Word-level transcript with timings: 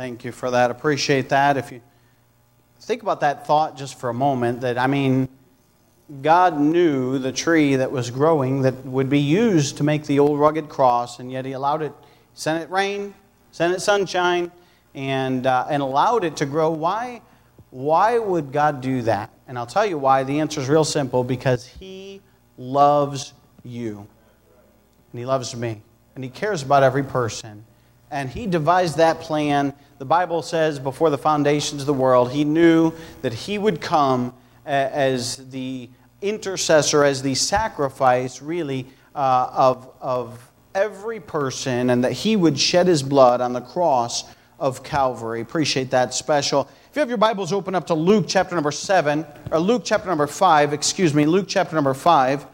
Thank 0.00 0.24
you 0.24 0.32
for 0.32 0.50
that. 0.50 0.70
Appreciate 0.70 1.28
that. 1.28 1.58
If 1.58 1.70
you 1.70 1.82
think 2.80 3.02
about 3.02 3.20
that 3.20 3.46
thought 3.46 3.76
just 3.76 4.00
for 4.00 4.08
a 4.08 4.14
moment, 4.14 4.62
that 4.62 4.78
I 4.78 4.86
mean, 4.86 5.28
God 6.22 6.58
knew 6.58 7.18
the 7.18 7.32
tree 7.32 7.76
that 7.76 7.92
was 7.92 8.10
growing 8.10 8.62
that 8.62 8.86
would 8.86 9.10
be 9.10 9.18
used 9.18 9.76
to 9.76 9.84
make 9.84 10.06
the 10.06 10.18
old 10.18 10.40
rugged 10.40 10.70
cross, 10.70 11.18
and 11.18 11.30
yet 11.30 11.44
He 11.44 11.52
allowed 11.52 11.82
it, 11.82 11.92
sent 12.32 12.62
it 12.62 12.70
rain, 12.70 13.12
sent 13.52 13.74
it 13.74 13.80
sunshine, 13.80 14.50
and, 14.94 15.46
uh, 15.46 15.66
and 15.68 15.82
allowed 15.82 16.24
it 16.24 16.34
to 16.38 16.46
grow. 16.46 16.70
Why? 16.70 17.20
Why 17.68 18.18
would 18.18 18.52
God 18.52 18.80
do 18.80 19.02
that? 19.02 19.28
And 19.46 19.58
I'll 19.58 19.66
tell 19.66 19.84
you 19.84 19.98
why. 19.98 20.24
The 20.24 20.40
answer 20.40 20.62
is 20.62 20.68
real 20.70 20.86
simple 20.86 21.24
because 21.24 21.66
He 21.66 22.22
loves 22.56 23.34
you, 23.64 24.06
and 25.12 25.18
He 25.18 25.26
loves 25.26 25.54
me, 25.54 25.82
and 26.14 26.24
He 26.24 26.30
cares 26.30 26.62
about 26.62 26.84
every 26.84 27.04
person. 27.04 27.66
And 28.10 28.30
He 28.30 28.46
devised 28.46 28.96
that 28.96 29.20
plan. 29.20 29.74
The 30.00 30.06
Bible 30.06 30.40
says 30.40 30.78
before 30.78 31.10
the 31.10 31.18
foundations 31.18 31.82
of 31.82 31.86
the 31.86 31.92
world, 31.92 32.32
He 32.32 32.42
knew 32.42 32.94
that 33.20 33.34
He 33.34 33.58
would 33.58 33.82
come 33.82 34.32
as 34.64 35.50
the 35.50 35.90
intercessor, 36.22 37.04
as 37.04 37.20
the 37.20 37.34
sacrifice, 37.34 38.40
really, 38.40 38.86
uh, 39.14 39.50
of, 39.52 39.92
of 40.00 40.50
every 40.74 41.20
person, 41.20 41.90
and 41.90 42.02
that 42.02 42.12
He 42.12 42.34
would 42.34 42.58
shed 42.58 42.86
His 42.86 43.02
blood 43.02 43.42
on 43.42 43.52
the 43.52 43.60
cross 43.60 44.24
of 44.58 44.82
Calvary. 44.82 45.42
Appreciate 45.42 45.90
that 45.90 46.14
special. 46.14 46.62
If 46.88 46.96
you 46.96 47.00
have 47.00 47.10
your 47.10 47.18
Bibles 47.18 47.52
open 47.52 47.74
up 47.74 47.86
to 47.88 47.94
Luke 47.94 48.24
chapter 48.26 48.54
number 48.54 48.72
7, 48.72 49.26
or 49.52 49.58
Luke 49.58 49.82
chapter 49.84 50.08
number 50.08 50.26
5, 50.26 50.72
excuse 50.72 51.12
me, 51.12 51.26
Luke 51.26 51.44
chapter 51.46 51.74
number 51.74 51.92
5. 51.92 52.46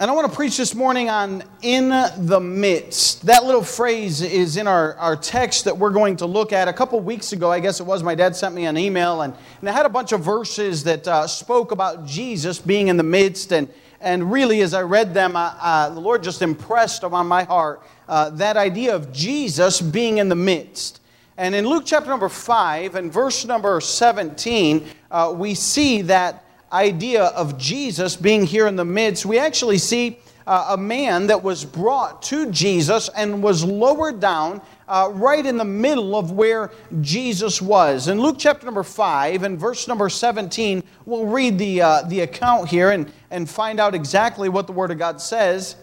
And 0.00 0.08
I 0.08 0.14
want 0.14 0.30
to 0.30 0.36
preach 0.36 0.56
this 0.56 0.76
morning 0.76 1.10
on 1.10 1.42
in 1.60 1.88
the 1.88 2.38
midst. 2.38 3.26
That 3.26 3.42
little 3.42 3.64
phrase 3.64 4.22
is 4.22 4.56
in 4.56 4.68
our, 4.68 4.94
our 4.94 5.16
text 5.16 5.64
that 5.64 5.76
we're 5.76 5.90
going 5.90 6.18
to 6.18 6.26
look 6.26 6.52
at. 6.52 6.68
A 6.68 6.72
couple 6.72 7.00
weeks 7.00 7.32
ago, 7.32 7.50
I 7.50 7.58
guess 7.58 7.80
it 7.80 7.82
was, 7.82 8.04
my 8.04 8.14
dad 8.14 8.36
sent 8.36 8.54
me 8.54 8.66
an 8.66 8.78
email, 8.78 9.22
and, 9.22 9.34
and 9.58 9.68
I 9.68 9.72
had 9.72 9.86
a 9.86 9.88
bunch 9.88 10.12
of 10.12 10.20
verses 10.20 10.84
that 10.84 11.08
uh, 11.08 11.26
spoke 11.26 11.72
about 11.72 12.06
Jesus 12.06 12.60
being 12.60 12.86
in 12.86 12.96
the 12.96 13.02
midst. 13.02 13.52
And, 13.52 13.68
and 14.00 14.30
really, 14.30 14.60
as 14.60 14.72
I 14.72 14.82
read 14.82 15.14
them, 15.14 15.32
uh, 15.34 15.90
the 15.90 15.98
Lord 15.98 16.22
just 16.22 16.42
impressed 16.42 17.02
upon 17.02 17.26
my 17.26 17.42
heart 17.42 17.82
uh, 18.08 18.30
that 18.30 18.56
idea 18.56 18.94
of 18.94 19.12
Jesus 19.12 19.80
being 19.80 20.18
in 20.18 20.28
the 20.28 20.36
midst. 20.36 21.00
And 21.36 21.56
in 21.56 21.66
Luke 21.66 21.82
chapter 21.84 22.08
number 22.08 22.28
5 22.28 22.94
and 22.94 23.12
verse 23.12 23.44
number 23.44 23.80
17, 23.80 24.86
uh, 25.10 25.34
we 25.36 25.54
see 25.54 26.02
that 26.02 26.44
idea 26.72 27.24
of 27.24 27.58
Jesus 27.58 28.16
being 28.16 28.44
here 28.44 28.66
in 28.66 28.76
the 28.76 28.84
midst. 28.84 29.24
We 29.24 29.38
actually 29.38 29.78
see 29.78 30.18
uh, 30.46 30.68
a 30.70 30.76
man 30.76 31.26
that 31.26 31.42
was 31.42 31.64
brought 31.64 32.22
to 32.22 32.50
Jesus 32.50 33.10
and 33.14 33.42
was 33.42 33.62
lowered 33.64 34.18
down 34.18 34.62
uh, 34.88 35.10
right 35.12 35.44
in 35.44 35.58
the 35.58 35.64
middle 35.64 36.16
of 36.16 36.32
where 36.32 36.70
Jesus 37.02 37.60
was. 37.60 38.08
In 38.08 38.20
Luke 38.20 38.36
chapter 38.38 38.64
number 38.64 38.82
5 38.82 39.42
and 39.42 39.58
verse 39.58 39.86
number 39.86 40.08
17, 40.08 40.82
we'll 41.04 41.26
read 41.26 41.58
the, 41.58 41.82
uh, 41.82 42.02
the 42.02 42.20
account 42.20 42.68
here 42.68 42.90
and, 42.90 43.12
and 43.30 43.48
find 43.48 43.78
out 43.78 43.94
exactly 43.94 44.48
what 44.48 44.66
the 44.66 44.72
Word 44.72 44.90
of 44.90 44.98
God 44.98 45.20
says. 45.20 45.76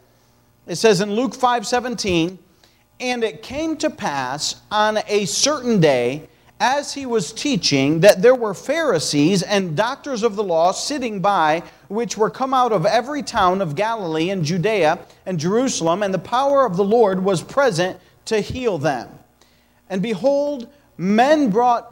It 0.66 0.78
says 0.78 1.00
in 1.00 1.13
Luke 1.13 1.36
5 1.36 1.67
17, 1.67 2.39
and 3.00 3.23
it 3.23 3.44
came 3.44 3.78
to 3.78 3.89
pass 3.89 4.61
on 4.72 4.97
a 5.08 5.25
certain 5.25 5.80
day, 5.80 6.28
as 6.59 6.94
he 6.94 7.06
was 7.06 7.34
teaching, 7.34 8.00
that 8.00 8.22
there 8.22 8.36
were 8.36 8.53
Pharisees 8.53 9.44
and 9.44 9.75
doctors 9.75 10.23
of 10.23 10.36
the 10.36 10.44
law 10.44 10.72
sitting 10.72 11.20
by, 11.20 11.64
which 11.89 12.17
were 12.17 12.30
come 12.30 12.53
out 12.53 12.72
of 12.72 12.86
every 12.86 13.22
town 13.22 13.62
of 13.62 13.75
Galilee 13.75 14.30
and 14.30 14.45
Judea 14.45 15.00
and 15.25 15.39
Jerusalem, 15.39 16.02
and 16.02 16.14
the 16.14 16.20
power 16.20 16.66
of 16.66 16.78
the 16.78 16.84
Lord 16.84 17.23
was 17.23 17.44
present 17.44 18.00
to 18.25 18.39
heal 18.39 18.78
them. 18.78 19.09
And 19.89 20.02
behold, 20.02 20.70
men 20.97 21.50
brought 21.50 21.92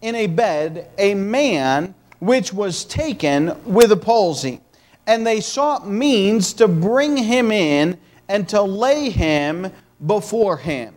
in 0.00 0.14
a 0.14 0.26
bed 0.26 0.88
a 0.96 1.14
man 1.14 1.94
which 2.20 2.52
was 2.52 2.84
taken 2.84 3.54
with 3.64 3.90
a 3.90 3.96
palsy, 3.96 4.60
and 5.06 5.26
they 5.26 5.40
sought 5.40 5.88
means 5.88 6.52
to 6.54 6.68
bring 6.68 7.16
him 7.16 7.50
in 7.50 7.98
and 8.28 8.48
to 8.48 8.62
lay 8.62 9.10
him 9.10 9.70
before 10.06 10.56
him. 10.56 10.93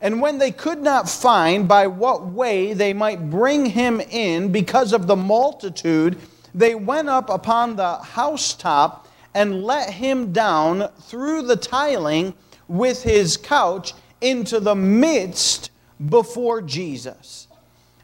And 0.00 0.20
when 0.20 0.38
they 0.38 0.50
could 0.50 0.82
not 0.82 1.08
find 1.08 1.66
by 1.66 1.86
what 1.86 2.26
way 2.26 2.74
they 2.74 2.92
might 2.92 3.30
bring 3.30 3.66
him 3.66 4.00
in 4.00 4.52
because 4.52 4.92
of 4.92 5.06
the 5.06 5.16
multitude, 5.16 6.18
they 6.54 6.74
went 6.74 7.08
up 7.08 7.30
upon 7.30 7.76
the 7.76 7.96
housetop 7.96 9.08
and 9.34 9.64
let 9.64 9.90
him 9.90 10.32
down 10.32 10.88
through 11.02 11.42
the 11.42 11.56
tiling 11.56 12.34
with 12.68 13.02
his 13.02 13.36
couch 13.36 13.94
into 14.20 14.60
the 14.60 14.74
midst 14.74 15.70
before 16.08 16.62
Jesus. 16.62 17.48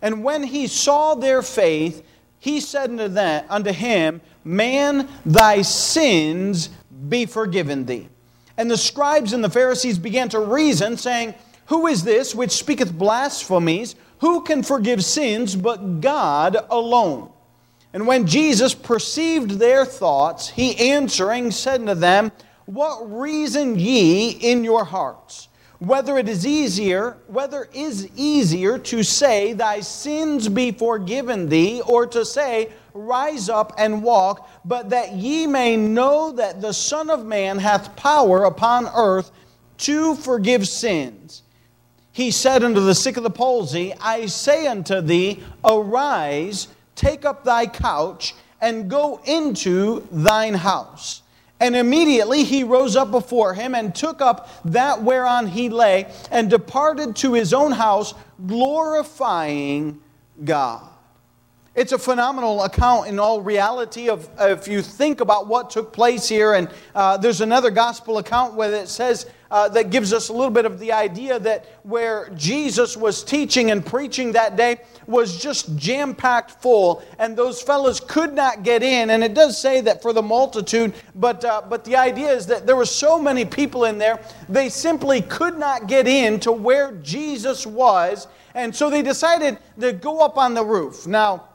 And 0.01 0.25
when 0.25 0.43
he 0.43 0.67
saw 0.67 1.15
their 1.15 1.43
faith, 1.43 2.07
he 2.39 2.61
said 2.61 2.91
unto, 2.91 3.09
them, 3.09 3.45
unto 3.49 3.73
him, 3.73 4.21
Man, 4.45 5.09
thy 5.25 5.63
sins 5.63 6.69
be 7.09 7.25
forgiven 7.25 7.87
thee. 7.87 8.09
And 8.57 8.71
the 8.71 8.77
scribes 8.77 9.33
and 9.33 9.43
the 9.43 9.51
Pharisees 9.51 9.99
began 9.99 10.29
to 10.31 10.41
reason, 10.41 10.97
saying, 10.97 11.35
Who 11.73 11.87
is 11.87 12.05
this 12.05 12.35
which 12.35 12.51
speaketh 12.51 12.93
blasphemies? 12.93 13.95
Who 14.19 14.43
can 14.43 14.63
forgive 14.63 15.03
sins 15.03 15.57
but 15.57 16.03
God 16.03 16.55
alone? 16.69 17.31
And 17.95 18.07
when 18.07 18.27
Jesus 18.27 18.75
perceived 18.75 19.53
their 19.53 19.87
thoughts, 19.87 20.51
he 20.51 20.91
answering 20.91 21.51
said 21.51 21.81
unto 21.81 21.95
them, 21.95 22.31
What 22.67 23.11
reason 23.11 23.79
ye 23.79 24.29
in 24.29 24.65
your 24.65 24.85
hearts? 24.85 25.49
Whether 25.79 26.19
it 26.19 26.29
is 26.29 26.47
easier, 26.47 27.17
whether 27.27 27.67
is 27.73 28.07
easier 28.17 28.77
to 28.77 29.03
say, 29.03 29.55
Thy 29.55 29.81
sins 29.81 30.51
be 30.51 30.73
forgiven 30.73 31.49
thee, 31.49 31.81
or 31.87 32.07
to 32.09 32.27
say, 32.27 32.71
Rise 32.93 33.49
up 33.49 33.73
and 33.79 34.03
walk, 34.03 34.47
but 34.67 34.91
that 34.91 35.15
ye 35.15 35.47
may 35.47 35.79
know 35.79 36.33
that 36.33 36.61
the 36.61 36.75
Son 36.75 37.09
of 37.09 37.25
Man 37.25 37.59
hath 37.59 37.97
power 37.97 38.45
upon 38.45 38.91
earth 38.95 39.31
to 39.79 40.15
forgive 40.17 40.69
sins. 40.69 41.43
He 42.13 42.31
said 42.31 42.63
unto 42.63 42.81
the 42.81 42.95
sick 42.95 43.17
of 43.17 43.23
the 43.23 43.31
palsy, 43.31 43.95
I 44.01 44.27
say 44.27 44.67
unto 44.67 45.01
thee, 45.01 45.43
Arise, 45.65 46.69
take 46.95 47.25
up 47.25 47.45
thy 47.45 47.67
couch, 47.67 48.35
and 48.61 48.89
go 48.89 49.21
into 49.25 50.07
thine 50.13 50.55
house. 50.55 51.23
And 51.59 51.75
immediately 51.75 52.45
he 52.45 52.65
rose 52.65 52.97
up 52.97 53.11
before 53.11 53.55
him 53.55 53.75
and 53.75 53.95
took 53.95 54.21
up 54.21 54.49
that 54.65 55.03
whereon 55.03 55.47
he 55.47 55.69
lay 55.69 56.07
and 56.31 56.51
departed 56.51 57.17
to 57.17 57.35
his 57.35 57.55
own 57.55 57.73
house, 57.73 58.15
glorifying 58.47 60.01
God. 60.45 60.89
It's 61.75 61.93
a 61.93 61.99
phenomenal 61.99 62.65
account 62.65 63.07
in 63.07 63.19
all 63.19 63.41
reality 63.41 64.11
of 64.11 64.29
if 64.39 64.69
you 64.69 64.83
think 64.83 65.21
about 65.21 65.47
what 65.47 65.71
took 65.71 65.93
place 65.93 66.29
here. 66.29 66.53
And 66.53 66.69
uh, 66.95 67.17
there's 67.17 67.41
another 67.41 67.71
gospel 67.71 68.19
account 68.19 68.55
where 68.55 68.73
it 68.75 68.89
says 68.89 69.27
uh, 69.53 69.69
that 69.69 69.91
gives 69.91 70.15
us 70.15 70.31
a 70.31 70.33
little 70.33 70.51
bit 70.51 70.65
of 70.65 70.79
the 70.79 70.91
idea 70.91 71.39
that 71.39 71.67
where 71.83 72.31
Jesus 72.31 72.97
was 72.97 73.23
teaching 73.23 73.71
and 73.71 73.85
preaching 73.85 74.33
that 74.33 74.57
day 74.57 74.81
was 75.07 75.41
just 75.41 75.77
jam 75.77 76.15
packed 76.15 76.63
full, 76.63 77.05
and 77.19 77.37
those 77.37 77.61
fellows 77.61 78.01
could 78.01 78.33
not 78.33 78.63
get 78.63 78.83
in. 78.83 79.11
And 79.11 79.23
it 79.23 79.35
does 79.35 79.61
say 79.61 79.83
that 79.83 80.01
for 80.01 80.15
the 80.15 80.23
multitude, 80.23 80.95
but 81.15 81.45
uh, 81.45 81.61
but 81.69 81.85
the 81.85 81.97
idea 81.97 82.33
is 82.33 82.47
that 82.47 82.67
there 82.67 82.77
were 82.77 82.87
so 82.87 83.19
many 83.19 83.45
people 83.45 83.85
in 83.85 83.99
there 83.99 84.19
they 84.49 84.71
simply 84.71 85.21
could 85.21 85.59
not 85.59 85.87
get 85.87 86.09
in 86.09 86.41
to 86.41 86.51
where 86.51 86.93
Jesus 87.03 87.67
was, 87.67 88.29
and 88.55 88.75
so 88.75 88.89
they 88.89 89.03
decided 89.03 89.59
to 89.79 89.93
go 89.93 90.21
up 90.21 90.39
on 90.39 90.55
the 90.55 90.65
roof. 90.65 91.07
Now 91.07 91.49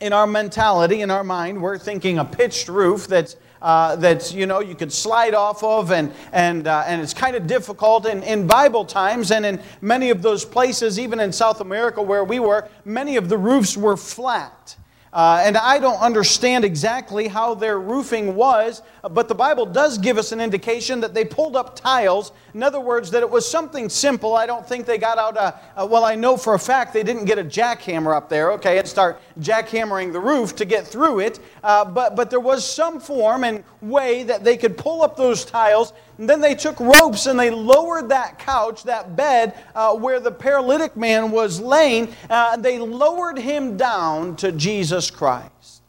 in 0.00 0.12
our 0.12 0.26
mentality, 0.26 1.00
in 1.00 1.10
our 1.10 1.24
mind, 1.24 1.60
we're 1.60 1.78
thinking 1.78 2.18
a 2.18 2.24
pitched 2.24 2.68
roof 2.68 3.06
that's 3.06 3.36
uh, 3.64 3.96
that's 3.96 4.30
you 4.32 4.44
know 4.44 4.60
you 4.60 4.74
could 4.74 4.92
slide 4.92 5.32
off 5.32 5.64
of 5.64 5.90
and 5.90 6.12
and 6.32 6.68
uh, 6.68 6.84
and 6.86 7.00
it's 7.00 7.14
kind 7.14 7.34
of 7.34 7.46
difficult 7.46 8.04
in, 8.04 8.22
in 8.22 8.46
bible 8.46 8.84
times 8.84 9.30
and 9.30 9.46
in 9.46 9.58
many 9.80 10.10
of 10.10 10.20
those 10.20 10.44
places 10.44 10.98
even 10.98 11.18
in 11.18 11.32
south 11.32 11.62
america 11.62 12.02
where 12.02 12.24
we 12.24 12.38
were 12.38 12.68
many 12.84 13.16
of 13.16 13.30
the 13.30 13.38
roofs 13.38 13.74
were 13.74 13.96
flat 13.96 14.76
uh, 15.14 15.40
and 15.44 15.56
I 15.56 15.78
don't 15.78 16.00
understand 16.00 16.64
exactly 16.64 17.28
how 17.28 17.54
their 17.54 17.78
roofing 17.78 18.34
was, 18.34 18.82
but 19.12 19.28
the 19.28 19.34
Bible 19.34 19.64
does 19.64 19.96
give 19.96 20.18
us 20.18 20.32
an 20.32 20.40
indication 20.40 20.98
that 21.02 21.14
they 21.14 21.24
pulled 21.24 21.54
up 21.54 21.76
tiles. 21.76 22.32
In 22.52 22.64
other 22.64 22.80
words, 22.80 23.12
that 23.12 23.22
it 23.22 23.30
was 23.30 23.48
something 23.48 23.88
simple. 23.88 24.34
I 24.34 24.44
don't 24.44 24.68
think 24.68 24.86
they 24.86 24.98
got 24.98 25.16
out 25.16 25.36
a, 25.36 25.60
a 25.76 25.86
well, 25.86 26.04
I 26.04 26.16
know 26.16 26.36
for 26.36 26.54
a 26.54 26.58
fact 26.58 26.92
they 26.92 27.04
didn't 27.04 27.26
get 27.26 27.38
a 27.38 27.44
jackhammer 27.44 28.12
up 28.12 28.28
there, 28.28 28.50
okay, 28.52 28.78
and 28.78 28.88
start 28.88 29.20
jackhammering 29.38 30.12
the 30.12 30.18
roof 30.18 30.56
to 30.56 30.64
get 30.64 30.84
through 30.84 31.20
it. 31.20 31.38
Uh, 31.62 31.84
but, 31.84 32.16
but 32.16 32.28
there 32.28 32.40
was 32.40 32.68
some 32.68 32.98
form 32.98 33.44
and 33.44 33.62
way 33.80 34.24
that 34.24 34.42
they 34.42 34.56
could 34.56 34.76
pull 34.76 35.02
up 35.02 35.16
those 35.16 35.44
tiles 35.44 35.92
and 36.18 36.28
then 36.28 36.40
they 36.40 36.54
took 36.54 36.78
ropes 36.78 37.26
and 37.26 37.38
they 37.38 37.50
lowered 37.50 38.10
that 38.10 38.38
couch, 38.38 38.84
that 38.84 39.16
bed 39.16 39.54
uh, 39.74 39.94
where 39.94 40.20
the 40.20 40.30
paralytic 40.30 40.96
man 40.96 41.30
was 41.30 41.60
laying. 41.60 42.14
Uh, 42.30 42.56
they 42.56 42.78
lowered 42.78 43.38
him 43.38 43.76
down 43.76 44.36
to 44.36 44.52
Jesus 44.52 45.10
Christ. 45.10 45.82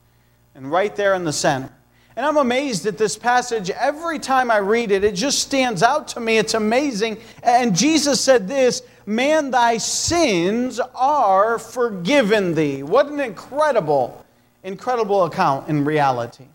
And 0.55 0.71
right 0.71 0.95
there 0.95 1.13
in 1.13 1.25
the 1.25 1.33
center. 1.33 1.71
And 2.15 2.25
I'm 2.25 2.37
amazed 2.37 2.85
at 2.85 2.97
this 2.97 3.17
passage. 3.17 3.69
Every 3.69 4.19
time 4.19 4.49
I 4.49 4.57
read 4.57 4.89
it, 4.91 5.03
it 5.03 5.15
just 5.15 5.39
stands 5.39 5.83
out 5.83 6.07
to 6.09 6.21
me. 6.21 6.37
It's 6.37 6.53
amazing. 6.53 7.17
And 7.43 7.75
Jesus 7.75 8.21
said 8.21 8.47
this 8.47 8.81
Man, 9.05 9.51
thy 9.51 9.77
sins 9.77 10.79
are 10.95 11.59
forgiven 11.59 12.55
thee. 12.55 12.83
What 12.83 13.07
an 13.07 13.19
incredible, 13.19 14.25
incredible 14.63 15.25
account 15.25 15.67
in 15.67 15.83
reality. 15.83 16.45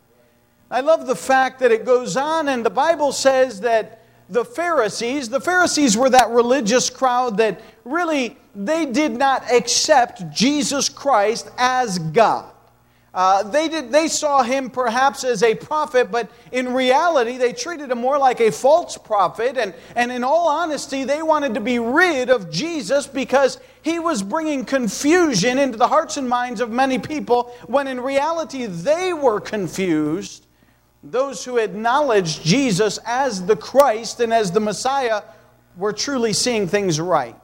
I 0.71 0.81
love 0.81 1.07
the 1.07 1.17
fact 1.17 1.59
that 1.61 1.73
it 1.73 1.85
goes 1.85 2.17
on, 2.17 2.49
and 2.49 2.65
the 2.65 2.71
Bible 2.71 3.13
says 3.13 3.61
that 3.63 4.05
the 4.29 4.45
Pharisees, 4.45 5.29
the 5.29 5.41
Pharisees 5.41 5.97
were 5.97 6.11
that 6.11 6.31
religious 6.31 6.89
crowd 6.89 7.39
that 7.39 7.61
really 7.85 8.37
they 8.55 8.87
did 8.87 9.13
not 9.13 9.51
accept 9.51 10.31
Jesus 10.31 10.89
Christ 10.89 11.51
as 11.59 11.99
God. 11.99 12.53
Uh, 13.13 13.43
they, 13.43 13.69
did, 13.69 13.91
they 13.91 14.07
saw 14.07 14.45
him 14.45 14.71
perhaps 14.71 15.25
as 15.25 15.43
a 15.43 15.57
prophet, 15.57 16.13
but 16.13 16.31
in 16.53 16.73
reality, 16.73 17.37
they 17.37 17.53
treated 17.53 17.91
him 17.91 17.99
more 17.99 18.19
like 18.19 18.41
a 18.41 18.53
false 18.53 18.97
prophet. 18.97 19.57
And, 19.57 19.75
and 19.97 20.13
in 20.13 20.23
all 20.23 20.49
honesty, 20.49 21.03
they 21.03 21.21
wanted 21.21 21.55
to 21.55 21.61
be 21.61 21.81
rid 21.81 22.31
of 22.31 22.53
Jesus 22.53 23.09
because 23.09 23.59
he 23.83 23.99
was 23.99 24.23
bringing 24.23 24.65
confusion 24.65 25.59
into 25.59 25.77
the 25.77 25.89
hearts 25.89 26.19
and 26.19 26.29
minds 26.29 26.61
of 26.61 26.71
many 26.71 27.01
people, 27.01 27.53
when 27.67 27.89
in 27.89 28.01
reality, 28.01 28.67
they 28.67 29.13
were 29.13 29.41
confused. 29.41 30.47
Those 31.03 31.45
who 31.45 31.57
acknowledged 31.57 32.45
Jesus 32.45 32.99
as 33.07 33.47
the 33.47 33.57
Christ 33.57 34.21
and 34.21 34.33
as 34.33 34.53
the 34.53 34.61
Messiah 34.61 35.23
were 35.77 35.93
truly 35.93 36.33
seeing 36.33 36.69
things 36.69 37.01
right. 37.01 37.37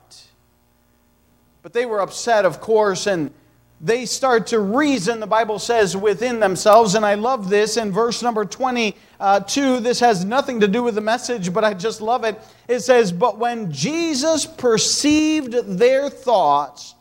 But 1.63 1.73
they 1.73 1.87
were 1.87 2.01
upset, 2.01 2.45
of 2.45 2.61
course, 2.61 3.07
and 3.07 3.33
they 3.81 4.07
start 4.07 4.47
to 4.49 4.61
reason, 4.61 5.21
the 5.21 5.27
Bible 5.27 5.59
says, 5.59 5.97
within 5.97 6.41
themselves. 6.41 6.95
And 6.95 7.05
I 7.05 7.15
love 7.15 7.51
this 7.51 7.77
in 7.77 7.93
verse 7.93 8.23
number 8.23 8.45
22. 8.45 9.81
This 9.81 10.01
has 10.01 10.25
nothing 10.25 10.61
to 10.61 10.69
do 10.69 10.83
with 10.83 10.95
the 10.95 11.01
message, 11.01 11.53
but 11.53 11.65
I 11.65 11.75
just 11.75 12.01
love 12.01 12.25
it. 12.25 12.39
It 12.69 12.81
says, 12.81 13.11
But 13.11 13.39
when 13.39 13.73
Jesus 13.73 14.47
perceived 14.47 15.53
their 15.79 16.09
thoughts, 16.09 16.95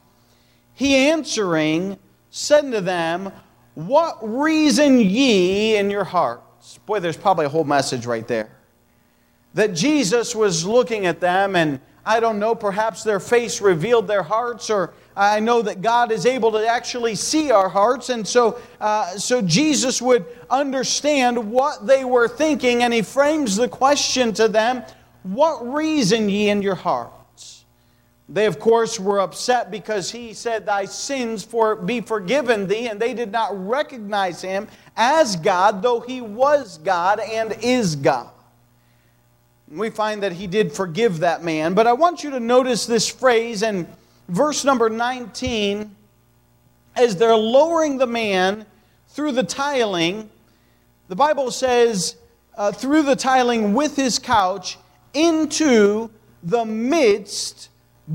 he 0.74 0.96
answering 0.96 1.98
said 2.30 2.72
to 2.72 2.82
them, 2.82 3.32
What 3.76 4.18
reason 4.22 5.00
ye 5.00 5.78
in 5.78 5.90
your 5.90 6.04
hearts? 6.06 6.45
Boy, 6.86 7.00
there's 7.00 7.18
probably 7.18 7.46
a 7.46 7.50
whole 7.50 7.64
message 7.64 8.06
right 8.06 8.28
there. 8.28 8.50
That 9.54 9.74
Jesus 9.74 10.36
was 10.36 10.66
looking 10.66 11.06
at 11.06 11.20
them, 11.20 11.56
and 11.56 11.80
I 12.06 12.20
don't 12.20 12.40
know, 12.40 12.56
perhaps 12.56 13.04
their 13.04 13.20
face 13.20 13.62
revealed 13.62 14.08
their 14.08 14.24
hearts, 14.24 14.70
or 14.70 14.94
I 15.16 15.40
know 15.40 15.62
that 15.62 15.82
God 15.82 16.12
is 16.12 16.26
able 16.26 16.52
to 16.52 16.68
actually 16.68 17.16
see 17.16 17.52
our 17.52 17.70
hearts, 17.70 18.10
and 18.10 18.28
so, 18.28 18.60
uh, 18.82 19.18
so 19.18 19.42
Jesus 19.42 20.02
would 20.02 20.26
understand 20.50 21.52
what 21.52 21.88
they 21.88 22.04
were 22.04 22.28
thinking, 22.28 22.84
and 22.84 22.94
he 22.94 23.02
frames 23.02 23.56
the 23.56 23.70
question 23.70 24.34
to 24.34 24.48
them 24.48 24.84
What 25.24 25.66
reason 25.74 26.30
ye 26.30 26.50
in 26.50 26.62
your 26.62 26.76
hearts? 26.76 27.15
They, 28.28 28.48
of 28.48 28.60
course, 28.60 29.00
were 29.00 29.20
upset 29.20 29.70
because 29.70 30.12
he 30.12 30.34
said, 30.34 30.66
Thy 30.66 30.86
sins 30.86 31.44
for, 31.44 31.76
be 31.76 32.02
forgiven 32.02 32.68
thee, 32.68 32.88
and 32.88 33.00
they 33.00 33.14
did 33.14 33.32
not 33.32 33.68
recognize 33.68 34.42
him 34.42 34.68
as 34.98 35.36
God, 35.36 35.84
though 35.84 36.00
he 36.00 36.22
was 36.22 36.80
God 36.80 37.20
and 37.20 37.56
is 37.62 37.96
God. 37.96 38.30
We 39.68 39.90
find 39.92 40.24
that 40.24 40.32
he 40.32 40.48
did 40.48 40.72
forgive 40.72 41.20
that 41.20 41.44
man, 41.44 41.76
but 41.76 41.86
I 41.86 41.94
want 41.94 42.24
you 42.24 42.32
to 42.32 42.40
notice 42.40 42.86
this 42.86 43.08
phrase 43.08 43.62
and 43.62 43.88
verse 44.28 44.64
number 44.66 44.90
19, 44.90 45.96
as 46.96 47.16
they're 47.18 47.36
lowering 47.36 47.98
the 47.98 48.08
man 48.08 48.66
through 49.10 49.34
the 49.34 49.44
tiling, 49.44 50.30
the 51.10 51.16
Bible 51.16 51.52
says, 51.52 52.16
uh, 52.58 52.72
through 52.72 53.04
the 53.04 53.16
tiling 53.16 53.74
with 53.74 53.96
his 53.96 54.18
couch 54.18 54.78
into 55.14 56.10
the 56.42 56.66
midst 56.66 57.70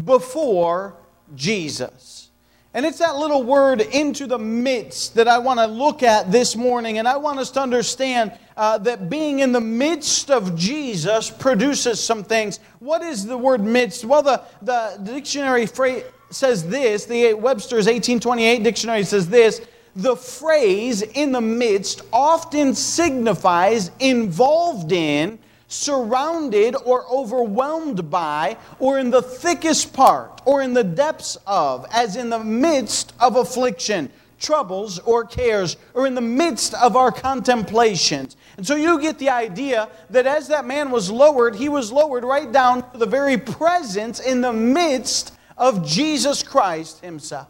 before 0.05 0.97
Jesus. 1.35 2.31
And 2.73 2.87
it's 2.87 2.99
that 2.99 3.17
little 3.17 3.43
word 3.43 3.81
into 3.81 4.29
the 4.29 4.39
midst 4.39 5.17
that 5.17 5.27
I 5.27 5.39
want 5.39 5.59
to 5.59 5.67
look 5.67 6.05
at 6.05 6.31
this 6.31 6.55
morning. 6.55 6.99
And 6.99 7.09
I 7.09 7.17
want 7.17 7.41
us 7.41 7.51
to 7.53 7.61
understand 7.61 8.33
uh, 8.57 8.79
that 8.79 9.11
being 9.11 9.41
in 9.41 9.51
the 9.51 9.61
midst 9.61 10.31
of 10.31 10.57
Jesus 10.57 11.31
produces 11.31 11.99
some 11.99 12.23
things. 12.23 12.61
What 12.79 13.03
is 13.03 13.27
the 13.27 13.37
word 13.37 13.61
midst? 13.61 14.05
Well, 14.05 14.23
the, 14.23 14.43
the 14.63 15.01
dictionary 15.03 15.67
phrase 15.67 16.05
says 16.31 16.69
this, 16.69 17.07
the 17.07 17.35
Webster's 17.35 17.87
1828 17.87 18.63
dictionary 18.63 19.03
says 19.03 19.29
this 19.29 19.61
the 19.97 20.15
phrase 20.15 21.03
in 21.03 21.33
the 21.33 21.41
midst 21.41 22.03
often 22.13 22.75
signifies 22.75 23.91
involved 23.99 24.93
in 24.93 25.39
surrounded 25.71 26.75
or 26.85 27.07
overwhelmed 27.09 28.11
by, 28.11 28.57
or 28.79 28.99
in 28.99 29.11
the 29.11 29.23
thickest 29.23 29.95
part, 29.95 30.43
or 30.45 30.61
in 30.61 30.75
the 30.75 30.85
depths 30.85 31.39
of, 31.47 31.87
as 31.93 32.17
in 32.17 32.29
the 32.29 32.39
midst 32.41 33.15
of 33.21 33.37
affliction, 33.37 34.11
troubles, 34.41 34.99
or 35.01 35.25
cares, 35.25 35.77
or 35.95 36.07
in 36.07 36.15
the 36.15 36.21
midst 36.21 36.75
of 36.75 36.97
our 36.97 37.13
contemplations. 37.13 38.37
And 38.57 38.67
so 38.67 38.75
you 38.75 39.01
get 39.01 39.19
the 39.19 39.31
idea 39.31 39.89
that 40.11 40.27
as 40.27 40.49
that 40.49 40.67
man 40.67 40.91
was 40.91 41.11
lowered, 41.11 41.55
he 41.55 41.69
was 41.69 41.93
lowered 41.93 42.25
right 42.25 42.51
down 42.51 42.91
to 42.91 42.99
the 42.99 43.07
very 43.07 43.39
presence 43.39 44.19
in 44.19 44.41
the 44.41 44.53
midst 44.53 45.35
of 45.57 45.87
Jesus 45.87 46.43
Christ 46.43 47.01
himself. 47.01 47.49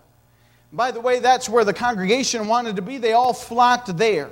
By 0.72 0.90
the 0.90 1.00
way, 1.00 1.20
that's 1.20 1.48
where 1.48 1.64
the 1.64 1.72
congregation 1.72 2.48
wanted 2.48 2.76
to 2.76 2.82
be. 2.82 2.98
They 2.98 3.12
all 3.12 3.32
flocked 3.32 3.96
there. 3.96 4.30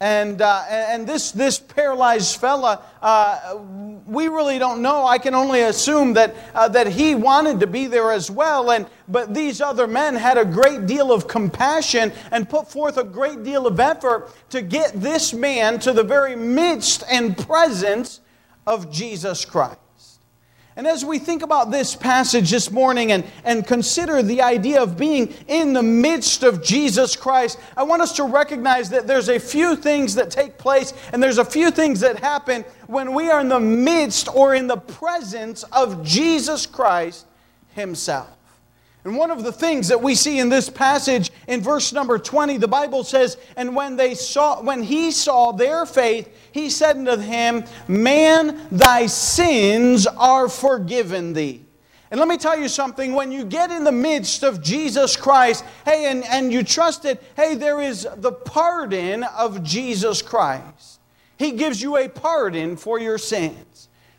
And, 0.00 0.42
uh, 0.42 0.64
and 0.68 1.06
this, 1.06 1.30
this 1.30 1.58
paralyzed 1.58 2.38
fella, 2.40 2.82
uh, 3.00 3.56
we 4.06 4.28
really 4.28 4.58
don't 4.58 4.82
know. 4.82 5.06
I 5.06 5.18
can 5.18 5.34
only 5.34 5.62
assume 5.62 6.14
that, 6.14 6.34
uh, 6.54 6.68
that 6.68 6.88
he 6.88 7.14
wanted 7.14 7.60
to 7.60 7.66
be 7.66 7.86
there 7.86 8.10
as 8.10 8.30
well. 8.30 8.72
And, 8.72 8.86
but 9.08 9.32
these 9.32 9.60
other 9.60 9.86
men 9.86 10.14
had 10.16 10.36
a 10.36 10.44
great 10.44 10.86
deal 10.86 11.12
of 11.12 11.28
compassion 11.28 12.12
and 12.32 12.48
put 12.48 12.70
forth 12.70 12.98
a 12.98 13.04
great 13.04 13.44
deal 13.44 13.66
of 13.66 13.78
effort 13.78 14.30
to 14.50 14.62
get 14.62 14.92
this 14.94 15.32
man 15.32 15.78
to 15.80 15.92
the 15.92 16.04
very 16.04 16.36
midst 16.36 17.04
and 17.08 17.38
presence 17.38 18.20
of 18.66 18.90
Jesus 18.90 19.44
Christ. 19.44 19.78
And 20.76 20.88
as 20.88 21.04
we 21.04 21.20
think 21.20 21.42
about 21.42 21.70
this 21.70 21.94
passage 21.94 22.50
this 22.50 22.68
morning 22.68 23.12
and, 23.12 23.24
and 23.44 23.64
consider 23.64 24.22
the 24.22 24.42
idea 24.42 24.82
of 24.82 24.98
being 24.98 25.32
in 25.46 25.72
the 25.72 25.84
midst 25.84 26.42
of 26.42 26.64
Jesus 26.64 27.14
Christ, 27.14 27.60
I 27.76 27.84
want 27.84 28.02
us 28.02 28.16
to 28.16 28.24
recognize 28.24 28.90
that 28.90 29.06
there's 29.06 29.28
a 29.28 29.38
few 29.38 29.76
things 29.76 30.16
that 30.16 30.32
take 30.32 30.58
place 30.58 30.92
and 31.12 31.22
there's 31.22 31.38
a 31.38 31.44
few 31.44 31.70
things 31.70 32.00
that 32.00 32.18
happen 32.18 32.64
when 32.88 33.14
we 33.14 33.30
are 33.30 33.40
in 33.40 33.48
the 33.48 33.60
midst 33.60 34.28
or 34.34 34.56
in 34.56 34.66
the 34.66 34.76
presence 34.76 35.62
of 35.64 36.04
Jesus 36.04 36.66
Christ 36.66 37.24
Himself. 37.74 38.28
And 39.04 39.16
one 39.18 39.30
of 39.30 39.42
the 39.42 39.52
things 39.52 39.88
that 39.88 40.02
we 40.02 40.14
see 40.14 40.38
in 40.38 40.48
this 40.48 40.70
passage 40.70 41.30
in 41.46 41.60
verse 41.60 41.92
number 41.92 42.18
20, 42.18 42.56
the 42.56 42.66
Bible 42.66 43.04
says, 43.04 43.36
And 43.54 43.76
when 43.76 43.96
they 43.96 44.14
saw 44.14 44.62
when 44.62 44.82
he 44.82 45.10
saw 45.10 45.52
their 45.52 45.84
faith, 45.84 46.28
he 46.52 46.70
said 46.70 46.96
unto 46.96 47.18
him, 47.18 47.64
Man, 47.86 48.66
thy 48.72 49.06
sins 49.06 50.06
are 50.06 50.48
forgiven 50.48 51.34
thee. 51.34 51.64
And 52.10 52.20
let 52.20 52.28
me 52.28 52.38
tell 52.38 52.58
you 52.58 52.68
something, 52.68 53.12
when 53.12 53.32
you 53.32 53.44
get 53.44 53.70
in 53.70 53.84
the 53.84 53.92
midst 53.92 54.42
of 54.42 54.62
Jesus 54.62 55.16
Christ, 55.16 55.64
hey, 55.84 56.06
and, 56.10 56.24
and 56.24 56.52
you 56.52 56.62
trust 56.62 57.04
it, 57.04 57.20
hey, 57.34 57.56
there 57.56 57.80
is 57.80 58.06
the 58.16 58.30
pardon 58.30 59.24
of 59.24 59.64
Jesus 59.64 60.22
Christ. 60.22 61.00
He 61.36 61.52
gives 61.52 61.82
you 61.82 61.96
a 61.96 62.08
pardon 62.08 62.76
for 62.76 63.00
your 63.00 63.18
sins. 63.18 63.73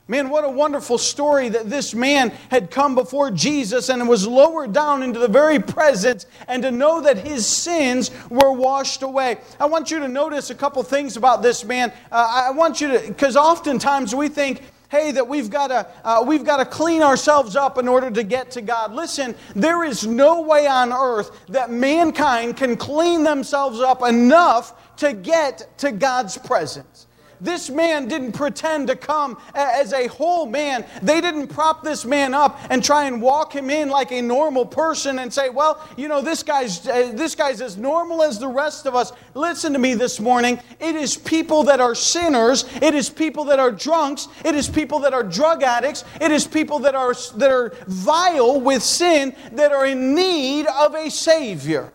Man, 0.07 0.29
what 0.29 0.43
a 0.43 0.49
wonderful 0.49 0.99
story 0.99 1.49
that 1.49 1.67
this 1.67 1.95
man 1.95 2.29
had 2.51 2.69
come 2.69 2.93
before 2.93 3.31
Jesus 3.31 3.89
and 3.89 4.07
was 4.07 4.27
lowered 4.27 4.71
down 4.71 5.01
into 5.01 5.17
the 5.17 5.27
very 5.27 5.57
presence 5.57 6.27
and 6.47 6.61
to 6.61 6.69
know 6.69 7.01
that 7.01 7.17
his 7.17 7.47
sins 7.47 8.11
were 8.29 8.51
washed 8.51 9.01
away. 9.01 9.37
I 9.59 9.65
want 9.65 9.89
you 9.89 9.99
to 9.99 10.07
notice 10.07 10.51
a 10.51 10.55
couple 10.55 10.83
things 10.83 11.17
about 11.17 11.41
this 11.41 11.65
man. 11.65 11.91
Uh, 12.11 12.43
I 12.47 12.51
want 12.51 12.81
you 12.81 12.89
to, 12.89 13.07
because 13.07 13.35
oftentimes 13.35 14.13
we 14.13 14.29
think, 14.29 14.61
hey 14.89 15.11
that 15.11 15.27
we've 15.27 15.49
got 15.49 15.69
to 15.69 15.87
uh, 16.03 16.23
we've 16.25 16.43
got 16.43 16.57
to 16.57 16.65
clean 16.65 17.01
ourselves 17.01 17.55
up 17.55 17.79
in 17.79 17.87
order 17.87 18.11
to 18.11 18.23
get 18.23 18.51
to 18.51 18.61
god 18.61 18.93
listen 18.93 19.33
there 19.55 19.83
is 19.83 20.05
no 20.05 20.41
way 20.41 20.67
on 20.67 20.93
earth 20.93 21.31
that 21.47 21.71
mankind 21.71 22.55
can 22.55 22.77
clean 22.77 23.23
themselves 23.23 23.79
up 23.79 24.03
enough 24.03 24.95
to 24.95 25.11
get 25.11 25.67
to 25.79 25.91
god's 25.91 26.37
presence 26.37 27.07
this 27.41 27.69
man 27.69 28.07
didn't 28.07 28.33
pretend 28.33 28.87
to 28.87 28.95
come 28.95 29.37
as 29.53 29.93
a 29.93 30.07
whole 30.07 30.45
man. 30.45 30.85
They 31.01 31.21
didn't 31.21 31.47
prop 31.47 31.83
this 31.83 32.05
man 32.05 32.33
up 32.33 32.59
and 32.69 32.83
try 32.83 33.05
and 33.05 33.21
walk 33.21 33.53
him 33.53 33.69
in 33.69 33.89
like 33.89 34.11
a 34.11 34.21
normal 34.21 34.65
person 34.65 35.19
and 35.19 35.33
say, 35.33 35.49
well, 35.49 35.85
you 35.97 36.07
know, 36.07 36.21
this 36.21 36.43
guy's, 36.43 36.87
uh, 36.87 37.11
this 37.13 37.35
guy's 37.35 37.61
as 37.61 37.77
normal 37.77 38.23
as 38.23 38.39
the 38.39 38.47
rest 38.47 38.85
of 38.85 38.95
us. 38.95 39.11
Listen 39.33 39.73
to 39.73 39.79
me 39.79 39.93
this 39.93 40.19
morning. 40.19 40.59
It 40.79 40.95
is 40.95 41.17
people 41.17 41.63
that 41.63 41.79
are 41.79 41.95
sinners. 41.95 42.65
It 42.81 42.95
is 42.95 43.09
people 43.09 43.45
that 43.45 43.59
are 43.59 43.71
drunks. 43.71 44.27
It 44.43 44.55
is 44.55 44.69
people 44.69 44.99
that 44.99 45.13
are 45.13 45.23
drug 45.23 45.63
addicts. 45.63 46.03
It 46.21 46.31
is 46.31 46.47
people 46.47 46.79
that 46.79 46.95
are, 46.95 47.13
that 47.35 47.51
are 47.51 47.73
vile 47.87 48.59
with 48.59 48.83
sin 48.83 49.35
that 49.53 49.71
are 49.71 49.85
in 49.85 50.15
need 50.15 50.67
of 50.67 50.95
a 50.95 51.09
Savior. 51.09 51.91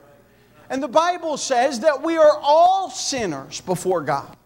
And 0.69 0.83
the 0.83 0.89
Bible 0.89 1.37
says 1.37 1.81
that 1.81 2.03
we 2.03 2.17
are 2.17 2.39
all 2.41 2.91
sinners 2.91 3.61
before 3.61 4.03
God. 4.03 4.37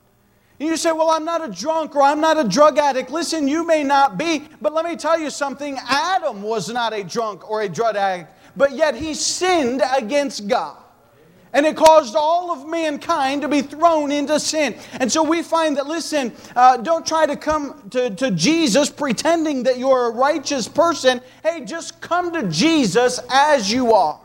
You 0.64 0.76
say, 0.76 0.92
Well, 0.92 1.10
I'm 1.10 1.24
not 1.24 1.46
a 1.46 1.52
drunk 1.52 1.94
or 1.94 2.02
I'm 2.02 2.20
not 2.20 2.38
a 2.38 2.48
drug 2.48 2.78
addict. 2.78 3.10
Listen, 3.10 3.46
you 3.46 3.66
may 3.66 3.84
not 3.84 4.18
be, 4.18 4.48
but 4.60 4.72
let 4.72 4.84
me 4.84 4.96
tell 4.96 5.18
you 5.18 5.30
something 5.30 5.78
Adam 5.88 6.42
was 6.42 6.68
not 6.68 6.92
a 6.92 7.04
drunk 7.04 7.48
or 7.50 7.62
a 7.62 7.68
drug 7.68 7.96
addict, 7.96 8.30
but 8.56 8.72
yet 8.72 8.94
he 8.94 9.14
sinned 9.14 9.82
against 9.96 10.48
God. 10.48 10.78
And 11.54 11.64
it 11.64 11.76
caused 11.76 12.16
all 12.16 12.50
of 12.50 12.68
mankind 12.68 13.42
to 13.42 13.48
be 13.48 13.62
thrown 13.62 14.10
into 14.10 14.40
sin. 14.40 14.76
And 14.94 15.10
so 15.10 15.22
we 15.22 15.40
find 15.40 15.76
that, 15.76 15.86
listen, 15.86 16.32
uh, 16.56 16.78
don't 16.78 17.06
try 17.06 17.26
to 17.26 17.36
come 17.36 17.88
to, 17.90 18.10
to 18.10 18.32
Jesus 18.32 18.90
pretending 18.90 19.62
that 19.62 19.78
you're 19.78 20.06
a 20.06 20.10
righteous 20.10 20.66
person. 20.66 21.20
Hey, 21.44 21.64
just 21.64 22.00
come 22.00 22.32
to 22.32 22.48
Jesus 22.48 23.20
as 23.30 23.70
you 23.70 23.92
are. 23.92 24.18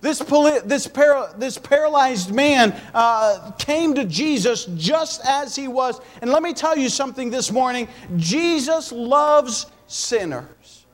This, 0.00 0.18
this, 0.18 0.86
para, 0.86 1.34
this 1.38 1.58
paralyzed 1.58 2.32
man 2.32 2.72
uh, 2.94 3.52
came 3.58 3.94
to 3.94 4.04
Jesus 4.04 4.66
just 4.76 5.24
as 5.24 5.56
he 5.56 5.68
was. 5.68 6.00
And 6.20 6.30
let 6.30 6.42
me 6.42 6.52
tell 6.52 6.76
you 6.76 6.88
something 6.88 7.30
this 7.30 7.50
morning 7.50 7.88
Jesus 8.16 8.92
loves 8.92 9.66
sinners. 9.86 10.86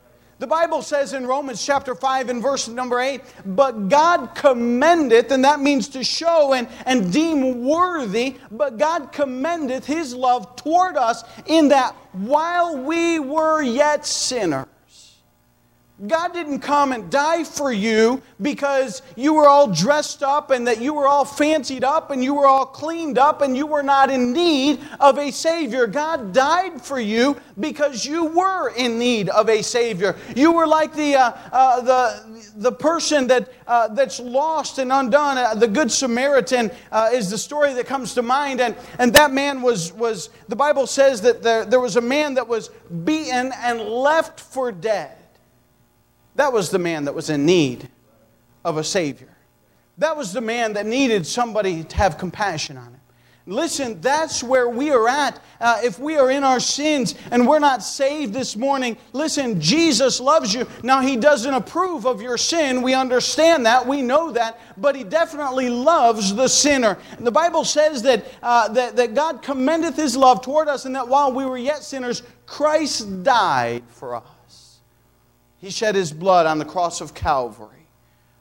The 0.42 0.48
Bible 0.48 0.82
says 0.82 1.12
in 1.12 1.24
Romans 1.24 1.64
chapter 1.64 1.94
5 1.94 2.28
and 2.28 2.42
verse 2.42 2.66
number 2.66 2.98
8, 2.98 3.20
but 3.46 3.88
God 3.88 4.34
commendeth, 4.34 5.30
and 5.30 5.44
that 5.44 5.60
means 5.60 5.86
to 5.90 6.02
show 6.02 6.54
and, 6.54 6.66
and 6.84 7.12
deem 7.12 7.64
worthy, 7.64 8.38
but 8.50 8.76
God 8.76 9.12
commendeth 9.12 9.86
his 9.86 10.16
love 10.16 10.56
toward 10.56 10.96
us 10.96 11.22
in 11.46 11.68
that 11.68 11.94
while 12.10 12.76
we 12.76 13.20
were 13.20 13.62
yet 13.62 14.04
sinners, 14.04 14.66
God 16.06 16.32
didn't 16.32 16.60
come 16.60 16.90
and 16.90 17.10
die 17.10 17.44
for 17.44 17.70
you 17.70 18.22
because 18.40 19.02
you 19.14 19.34
were 19.34 19.46
all 19.46 19.68
dressed 19.68 20.24
up 20.24 20.50
and 20.50 20.66
that 20.66 20.80
you 20.80 20.94
were 20.94 21.06
all 21.06 21.24
fancied 21.24 21.84
up 21.84 22.10
and 22.10 22.24
you 22.24 22.34
were 22.34 22.46
all 22.46 22.66
cleaned 22.66 23.18
up 23.18 23.40
and 23.40 23.56
you 23.56 23.66
were 23.66 23.84
not 23.84 24.10
in 24.10 24.32
need 24.32 24.80
of 24.98 25.16
a 25.18 25.30
Savior. 25.30 25.86
God 25.86 26.32
died 26.32 26.82
for 26.82 26.98
you 26.98 27.36
because 27.60 28.04
you 28.04 28.24
were 28.24 28.70
in 28.70 28.98
need 28.98 29.28
of 29.28 29.48
a 29.48 29.62
Savior. 29.62 30.16
You 30.34 30.50
were 30.50 30.66
like 30.66 30.92
the, 30.92 31.14
uh, 31.14 31.36
uh, 31.52 31.80
the, 31.82 32.50
the 32.56 32.72
person 32.72 33.28
that, 33.28 33.52
uh, 33.68 33.86
that's 33.88 34.18
lost 34.18 34.78
and 34.78 34.90
undone. 34.90 35.38
Uh, 35.38 35.54
the 35.54 35.68
Good 35.68 35.92
Samaritan 35.92 36.72
uh, 36.90 37.10
is 37.12 37.30
the 37.30 37.38
story 37.38 37.74
that 37.74 37.86
comes 37.86 38.14
to 38.14 38.22
mind. 38.22 38.60
And, 38.60 38.74
and 38.98 39.12
that 39.12 39.30
man 39.30 39.62
was, 39.62 39.92
was, 39.92 40.30
the 40.48 40.56
Bible 40.56 40.88
says 40.88 41.20
that 41.20 41.44
there, 41.44 41.64
there 41.64 41.80
was 41.80 41.94
a 41.94 42.00
man 42.00 42.34
that 42.34 42.48
was 42.48 42.70
beaten 43.04 43.52
and 43.60 43.80
left 43.80 44.40
for 44.40 44.72
dead. 44.72 45.18
That 46.36 46.52
was 46.52 46.70
the 46.70 46.78
man 46.78 47.04
that 47.04 47.14
was 47.14 47.30
in 47.30 47.44
need 47.44 47.88
of 48.64 48.76
a 48.76 48.84
Savior. 48.84 49.28
That 49.98 50.16
was 50.16 50.32
the 50.32 50.40
man 50.40 50.72
that 50.74 50.86
needed 50.86 51.26
somebody 51.26 51.84
to 51.84 51.96
have 51.96 52.18
compassion 52.18 52.76
on 52.76 52.86
him. 52.86 53.00
Listen, 53.44 54.00
that's 54.00 54.40
where 54.40 54.68
we 54.68 54.92
are 54.92 55.08
at. 55.08 55.42
Uh, 55.60 55.80
if 55.82 55.98
we 55.98 56.16
are 56.16 56.30
in 56.30 56.44
our 56.44 56.60
sins 56.60 57.16
and 57.32 57.46
we're 57.46 57.58
not 57.58 57.82
saved 57.82 58.32
this 58.32 58.56
morning, 58.56 58.96
listen, 59.12 59.60
Jesus 59.60 60.20
loves 60.20 60.54
you. 60.54 60.64
Now, 60.84 61.00
He 61.00 61.16
doesn't 61.16 61.52
approve 61.52 62.06
of 62.06 62.22
your 62.22 62.38
sin. 62.38 62.82
We 62.82 62.94
understand 62.94 63.66
that. 63.66 63.84
We 63.84 64.00
know 64.00 64.30
that. 64.30 64.60
But 64.76 64.94
He 64.94 65.02
definitely 65.02 65.70
loves 65.70 66.32
the 66.32 66.46
sinner. 66.46 66.96
And 67.16 67.26
the 67.26 67.32
Bible 67.32 67.64
says 67.64 68.00
that, 68.02 68.24
uh, 68.44 68.68
that, 68.68 68.94
that 68.94 69.14
God 69.14 69.42
commendeth 69.42 69.96
His 69.96 70.16
love 70.16 70.40
toward 70.42 70.68
us 70.68 70.84
and 70.84 70.94
that 70.94 71.08
while 71.08 71.32
we 71.32 71.44
were 71.44 71.58
yet 71.58 71.82
sinners, 71.82 72.22
Christ 72.46 73.24
died 73.24 73.82
for 73.88 74.14
us. 74.14 74.24
He 75.62 75.70
shed 75.70 75.94
his 75.94 76.12
blood 76.12 76.44
on 76.44 76.58
the 76.58 76.64
cross 76.64 77.00
of 77.00 77.14
Calvary 77.14 77.86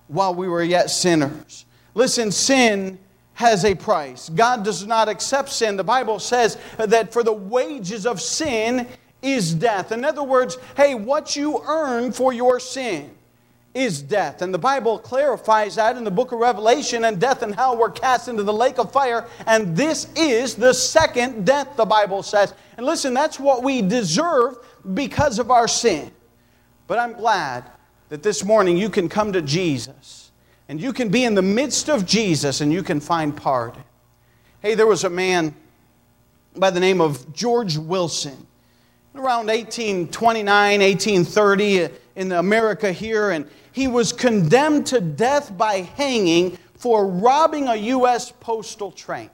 while 0.08 0.34
we 0.34 0.50
were 0.50 0.64
yet 0.64 0.90
sinners. 0.90 1.66
Listen, 1.94 2.32
sin 2.32 2.98
has 3.34 3.64
a 3.64 3.76
price. 3.76 4.28
God 4.30 4.66
does 4.66 4.88
not 4.88 5.08
accept 5.08 5.50
sin. 5.50 5.78
The 5.78 5.84
Bible 5.84 6.18
says 6.18 6.58
that 6.78 7.14
for 7.14 7.24
the 7.24 7.32
wages 7.32 8.08
of 8.08 8.20
sin 8.20 8.88
is 9.22 9.54
death. 9.54 9.92
In 9.92 10.04
other 10.04 10.24
words, 10.24 10.58
hey, 10.76 10.96
what 10.96 11.36
you 11.36 11.62
earn 11.64 12.12
for 12.12 12.34
your 12.34 12.60
sin 12.60 13.16
is 13.76 14.02
death. 14.02 14.42
And 14.42 14.52
the 14.52 14.58
Bible 14.60 14.98
clarifies 14.98 15.76
that 15.76 15.98
in 15.98 16.04
the 16.04 16.12
book 16.12 16.32
of 16.32 16.40
Revelation, 16.40 17.06
and 17.06 17.22
death 17.22 17.44
and 17.44 17.54
hell 17.54 17.78
were 17.78 17.92
cast 17.92 18.30
into 18.30 18.42
the 18.42 18.52
lake 18.52 18.80
of 18.80 18.92
fire. 18.92 19.28
And 19.46 19.78
this 19.78 20.12
is 20.16 20.56
the 20.56 20.74
second 20.74 21.46
death, 21.46 21.78
the 21.78 21.86
Bible 21.86 22.24
says. 22.24 22.56
And 22.78 22.86
listen, 22.86 23.14
that's 23.14 23.40
what 23.40 23.62
we 23.62 23.84
deserve 23.84 24.58
because 24.96 25.38
of 25.38 25.52
our 25.52 25.68
sin. 25.68 26.12
But 26.92 27.00
I'm 27.00 27.14
glad 27.14 27.64
that 28.10 28.22
this 28.22 28.44
morning 28.44 28.76
you 28.76 28.90
can 28.90 29.08
come 29.08 29.32
to 29.32 29.42
Jesus 29.42 30.30
and 30.68 30.82
you 30.82 30.92
can 30.92 31.08
be 31.08 31.24
in 31.24 31.36
the 31.36 31.42
midst 31.42 31.90
of 31.90 32.06
Jesus 32.06 32.60
and 32.60 32.74
you 32.74 32.84
can 32.84 33.00
find 33.00 33.34
pardon. 33.34 33.82
Hey, 34.60 34.76
there 34.76 34.88
was 34.88 35.06
a 35.06 35.10
man 35.10 35.56
by 36.54 36.70
the 36.70 36.82
name 36.82 37.00
of 37.00 37.34
George 37.34 37.78
Wilson 37.78 38.46
around 39.16 39.48
1829, 39.48 40.82
1830 40.82 41.84
uh, 41.86 41.90
in 42.18 42.34
America 42.34 42.92
here, 42.92 43.30
and 43.30 43.50
he 43.72 43.88
was 43.88 44.12
condemned 44.12 44.86
to 44.88 45.00
death 45.00 45.58
by 45.58 45.76
hanging 45.96 46.58
for 46.76 47.08
robbing 47.08 47.70
a 47.70 47.76
U.S. 47.76 48.34
postal 48.42 48.92
train. 48.92 49.30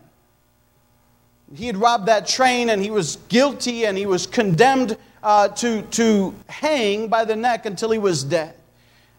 He 1.56 1.66
had 1.66 1.78
robbed 1.78 2.06
that 2.06 2.28
train 2.28 2.70
and 2.70 2.84
he 2.84 2.92
was 2.92 3.16
guilty 3.30 3.88
and 3.88 3.98
he 3.98 4.06
was 4.06 4.28
condemned 4.28 4.96
uh, 5.24 5.50
to, 5.50 5.82
to 5.84 6.34
hang 6.48 7.08
by 7.08 7.26
the 7.26 7.36
neck 7.36 7.66
until 7.66 7.92
he 7.92 7.98
was 7.98 8.24
dead. 8.24 8.56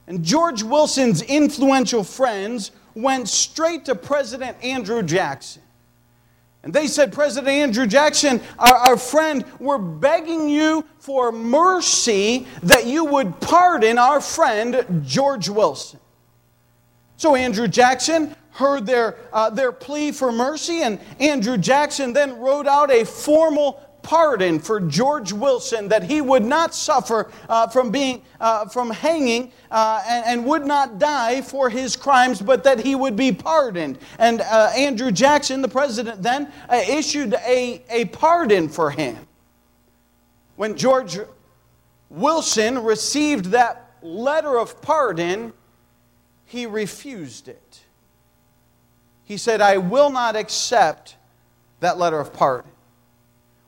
And 0.06 0.24
George 0.24 0.62
Wilson's 0.62 1.22
influential 1.22 2.02
friends 2.02 2.70
went 2.94 3.28
straight 3.28 3.84
to 3.84 3.94
President 3.94 4.56
Andrew 4.62 5.02
Jackson. 5.02 5.62
And 6.62 6.72
they 6.74 6.86
said, 6.86 7.12
President 7.12 7.48
Andrew 7.48 7.86
Jackson, 7.86 8.40
our, 8.58 8.74
our, 8.74 8.96
friend, 8.96 9.44
we're 9.60 9.78
begging 9.78 10.48
you 10.48 10.84
for 10.98 11.30
mercy 11.30 12.46
that 12.64 12.86
you 12.86 13.04
would 13.04 13.38
pardon 13.40 13.96
our 13.96 14.20
friend 14.20 15.02
George 15.06 15.48
Wilson. 15.48 16.00
So 17.16 17.36
Andrew 17.36 17.68
Jackson 17.68 18.34
heard 18.50 18.86
their, 18.86 19.16
uh, 19.32 19.50
their 19.50 19.70
plea 19.70 20.10
for 20.10 20.32
mercy, 20.32 20.82
and 20.82 20.98
Andrew 21.20 21.56
Jackson 21.56 22.12
then 22.12 22.38
wrote 22.38 22.66
out 22.66 22.90
a 22.90 23.04
formal 23.04 23.80
pardon 24.08 24.58
for 24.58 24.80
George 24.80 25.34
Wilson 25.34 25.88
that 25.88 26.02
he 26.02 26.22
would 26.22 26.42
not 26.42 26.74
suffer 26.74 27.30
uh, 27.46 27.66
from 27.66 27.90
being 27.90 28.22
uh, 28.40 28.64
from 28.64 28.88
hanging 28.88 29.52
uh, 29.70 30.02
and, 30.08 30.24
and, 30.24 30.46
would 30.46 30.64
not 30.64 30.98
die 30.98 31.42
for 31.42 31.68
his 31.68 31.94
crimes, 31.94 32.40
but 32.40 32.64
that 32.64 32.80
he 32.80 32.94
would 32.94 33.16
be 33.16 33.32
pardoned. 33.32 33.98
And 34.18 34.40
uh, 34.40 34.72
Andrew 34.74 35.10
Jackson, 35.10 35.60
the 35.60 35.68
president, 35.68 36.22
then 36.22 36.50
uh, 36.70 36.80
issued 36.88 37.34
a, 37.34 37.82
a 37.90 38.06
pardon 38.06 38.70
for 38.70 38.90
him. 38.90 39.18
When 40.56 40.74
George 40.74 41.18
Wilson 42.08 42.82
received 42.82 43.46
that 43.46 43.92
letter 44.00 44.58
of 44.58 44.80
pardon, 44.80 45.52
he 46.46 46.64
refused 46.64 47.48
it. 47.48 47.80
He 49.24 49.36
said, 49.36 49.60
I 49.60 49.76
will 49.76 50.08
not 50.08 50.34
accept 50.34 51.16
that 51.80 51.98
letter 51.98 52.18
of 52.18 52.32
pardon. 52.32 52.70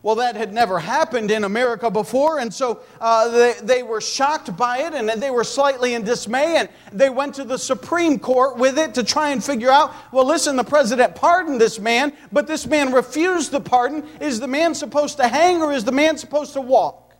Well, 0.02 0.14
that 0.14 0.35
had 0.35 0.54
never 0.54 0.78
happened 0.78 1.30
in 1.30 1.45
America 1.45 1.90
before, 1.90 2.38
and 2.38 2.52
so 2.52 2.80
uh, 3.02 3.28
they, 3.28 3.54
they 3.62 3.83
were 3.83 4.00
shocked 4.00 4.57
by 4.57 4.78
it 4.78 4.95
and 4.95 5.11
they 5.11 5.30
were 5.30 5.45
slightly 5.45 5.92
in 5.92 6.04
dismay, 6.04 6.57
and 6.57 6.71
they 6.90 7.11
went 7.11 7.35
to 7.35 7.45
the 7.45 7.59
Supreme 7.59 8.19
Court 8.19 8.57
with 8.57 8.78
it 8.78 8.95
to 8.95 9.04
try 9.04 9.30
and 9.30 9.45
figure 9.45 9.71
out 9.71 9.92
well, 10.11 10.25
listen, 10.25 10.57
the 10.57 10.64
president 10.64 11.14
pardoned 11.14 11.61
this 11.61 11.78
man, 11.78 12.14
but 12.33 12.47
this 12.47 12.66
man 12.66 12.92
refused 12.92 13.50
the 13.50 13.61
pardon. 13.61 14.09
Is 14.21 14.40
the 14.40 14.49
man 14.49 14.75
supposed 14.75 15.19
to 15.19 15.28
hang 15.28 15.61
or 15.61 15.71
is 15.71 15.85
the 15.85 15.92
man 15.92 16.16
supposed 16.16 16.54
to 16.54 16.62
walk? 16.62 17.14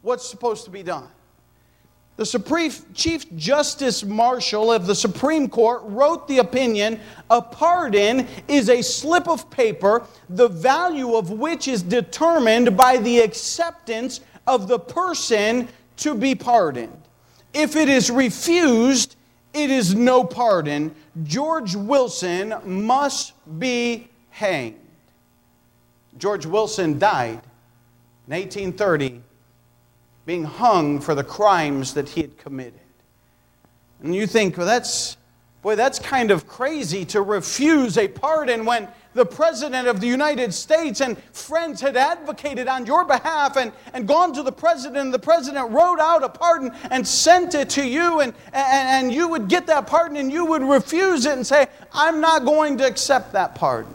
What's 0.00 0.28
supposed 0.28 0.64
to 0.64 0.70
be 0.70 0.82
done? 0.82 1.08
The 2.18 2.26
Supreme 2.26 2.72
Chief 2.94 3.32
Justice 3.36 4.02
Marshall 4.02 4.72
of 4.72 4.88
the 4.88 4.94
Supreme 4.96 5.48
Court 5.48 5.82
wrote 5.84 6.26
the 6.26 6.38
opinion 6.38 6.98
a 7.30 7.40
pardon 7.40 8.26
is 8.48 8.68
a 8.68 8.82
slip 8.82 9.28
of 9.28 9.48
paper, 9.50 10.04
the 10.28 10.48
value 10.48 11.14
of 11.14 11.30
which 11.30 11.68
is 11.68 11.80
determined 11.80 12.76
by 12.76 12.96
the 12.96 13.20
acceptance 13.20 14.20
of 14.48 14.66
the 14.66 14.80
person 14.80 15.68
to 15.98 16.16
be 16.16 16.34
pardoned. 16.34 17.00
If 17.54 17.76
it 17.76 17.88
is 17.88 18.10
refused, 18.10 19.14
it 19.54 19.70
is 19.70 19.94
no 19.94 20.24
pardon. 20.24 20.96
George 21.22 21.76
Wilson 21.76 22.52
must 22.64 23.32
be 23.60 24.08
hanged. 24.30 24.74
George 26.18 26.46
Wilson 26.46 26.98
died 26.98 27.42
in 28.26 28.34
1830 28.34 29.22
being 30.28 30.44
hung 30.44 31.00
for 31.00 31.14
the 31.14 31.24
crimes 31.24 31.94
that 31.94 32.06
he 32.06 32.20
had 32.20 32.36
committed. 32.36 32.74
And 34.02 34.14
you 34.14 34.26
think, 34.26 34.58
well, 34.58 34.66
that's, 34.66 35.16
boy, 35.62 35.74
that's 35.74 35.98
kind 35.98 36.30
of 36.30 36.46
crazy 36.46 37.06
to 37.06 37.22
refuse 37.22 37.96
a 37.96 38.08
pardon 38.08 38.66
when 38.66 38.88
the 39.14 39.24
President 39.24 39.88
of 39.88 40.02
the 40.02 40.06
United 40.06 40.52
States 40.52 41.00
and 41.00 41.16
friends 41.32 41.80
had 41.80 41.96
advocated 41.96 42.68
on 42.68 42.84
your 42.84 43.06
behalf 43.06 43.56
and, 43.56 43.72
and 43.94 44.06
gone 44.06 44.34
to 44.34 44.42
the 44.42 44.52
President, 44.52 44.98
and 44.98 45.14
the 45.14 45.18
President 45.18 45.70
wrote 45.70 45.98
out 45.98 46.22
a 46.22 46.28
pardon 46.28 46.72
and 46.90 47.08
sent 47.08 47.54
it 47.54 47.70
to 47.70 47.88
you, 47.88 48.20
and, 48.20 48.34
and, 48.52 49.06
and 49.06 49.14
you 49.14 49.28
would 49.28 49.48
get 49.48 49.66
that 49.68 49.86
pardon 49.86 50.18
and 50.18 50.30
you 50.30 50.44
would 50.44 50.62
refuse 50.62 51.24
it 51.24 51.32
and 51.32 51.46
say, 51.46 51.68
I'm 51.90 52.20
not 52.20 52.44
going 52.44 52.76
to 52.76 52.86
accept 52.86 53.32
that 53.32 53.54
pardon. 53.54 53.94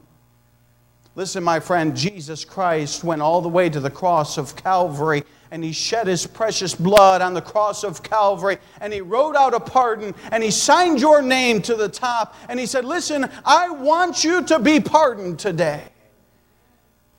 Listen, 1.15 1.43
my 1.43 1.59
friend, 1.59 1.95
Jesus 1.95 2.43
Christ 2.43 3.03
went 3.03 3.21
all 3.21 3.39
the 3.41 3.49
way 3.49 3.69
to 3.69 3.79
the 3.79 3.91
cross 3.91 4.39
of 4.39 4.55
Calvary 4.55 5.21
and 5.53 5.63
he 5.63 5.71
shed 5.71 6.07
his 6.07 6.25
precious 6.25 6.73
blood 6.73 7.21
on 7.21 7.35
the 7.35 7.41
cross 7.41 7.83
of 7.83 8.01
Calvary 8.01 8.57
and 8.81 8.91
he 8.91 9.01
wrote 9.01 9.35
out 9.35 9.53
a 9.53 9.59
pardon 9.59 10.15
and 10.31 10.41
he 10.41 10.49
signed 10.49 10.99
your 10.99 11.21
name 11.21 11.61
to 11.61 11.75
the 11.75 11.87
top 11.87 12.35
and 12.49 12.59
he 12.59 12.65
said, 12.65 12.83
Listen, 12.83 13.29
I 13.45 13.69
want 13.69 14.23
you 14.23 14.41
to 14.45 14.57
be 14.57 14.79
pardoned 14.79 15.37
today. 15.37 15.83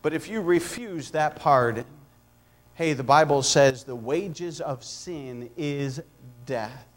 But 0.03 0.15
if 0.15 0.29
you 0.29 0.41
refuse 0.41 1.13
that 1.13 1.37
pardon, 1.37 1.85
hey, 2.75 2.93
the 2.93 3.05
Bible 3.05 3.41
says 3.45 3.85
the 3.85 3.95
wages 3.95 4.61
of 4.61 4.83
sin 4.83 5.49
is 5.57 6.03
death. 6.45 6.89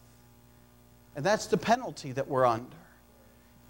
And 1.16 1.24
that's 1.24 1.46
the 1.46 1.58
penalty 1.58 2.14
that 2.14 2.28
we're 2.28 2.48
under. 2.48 2.77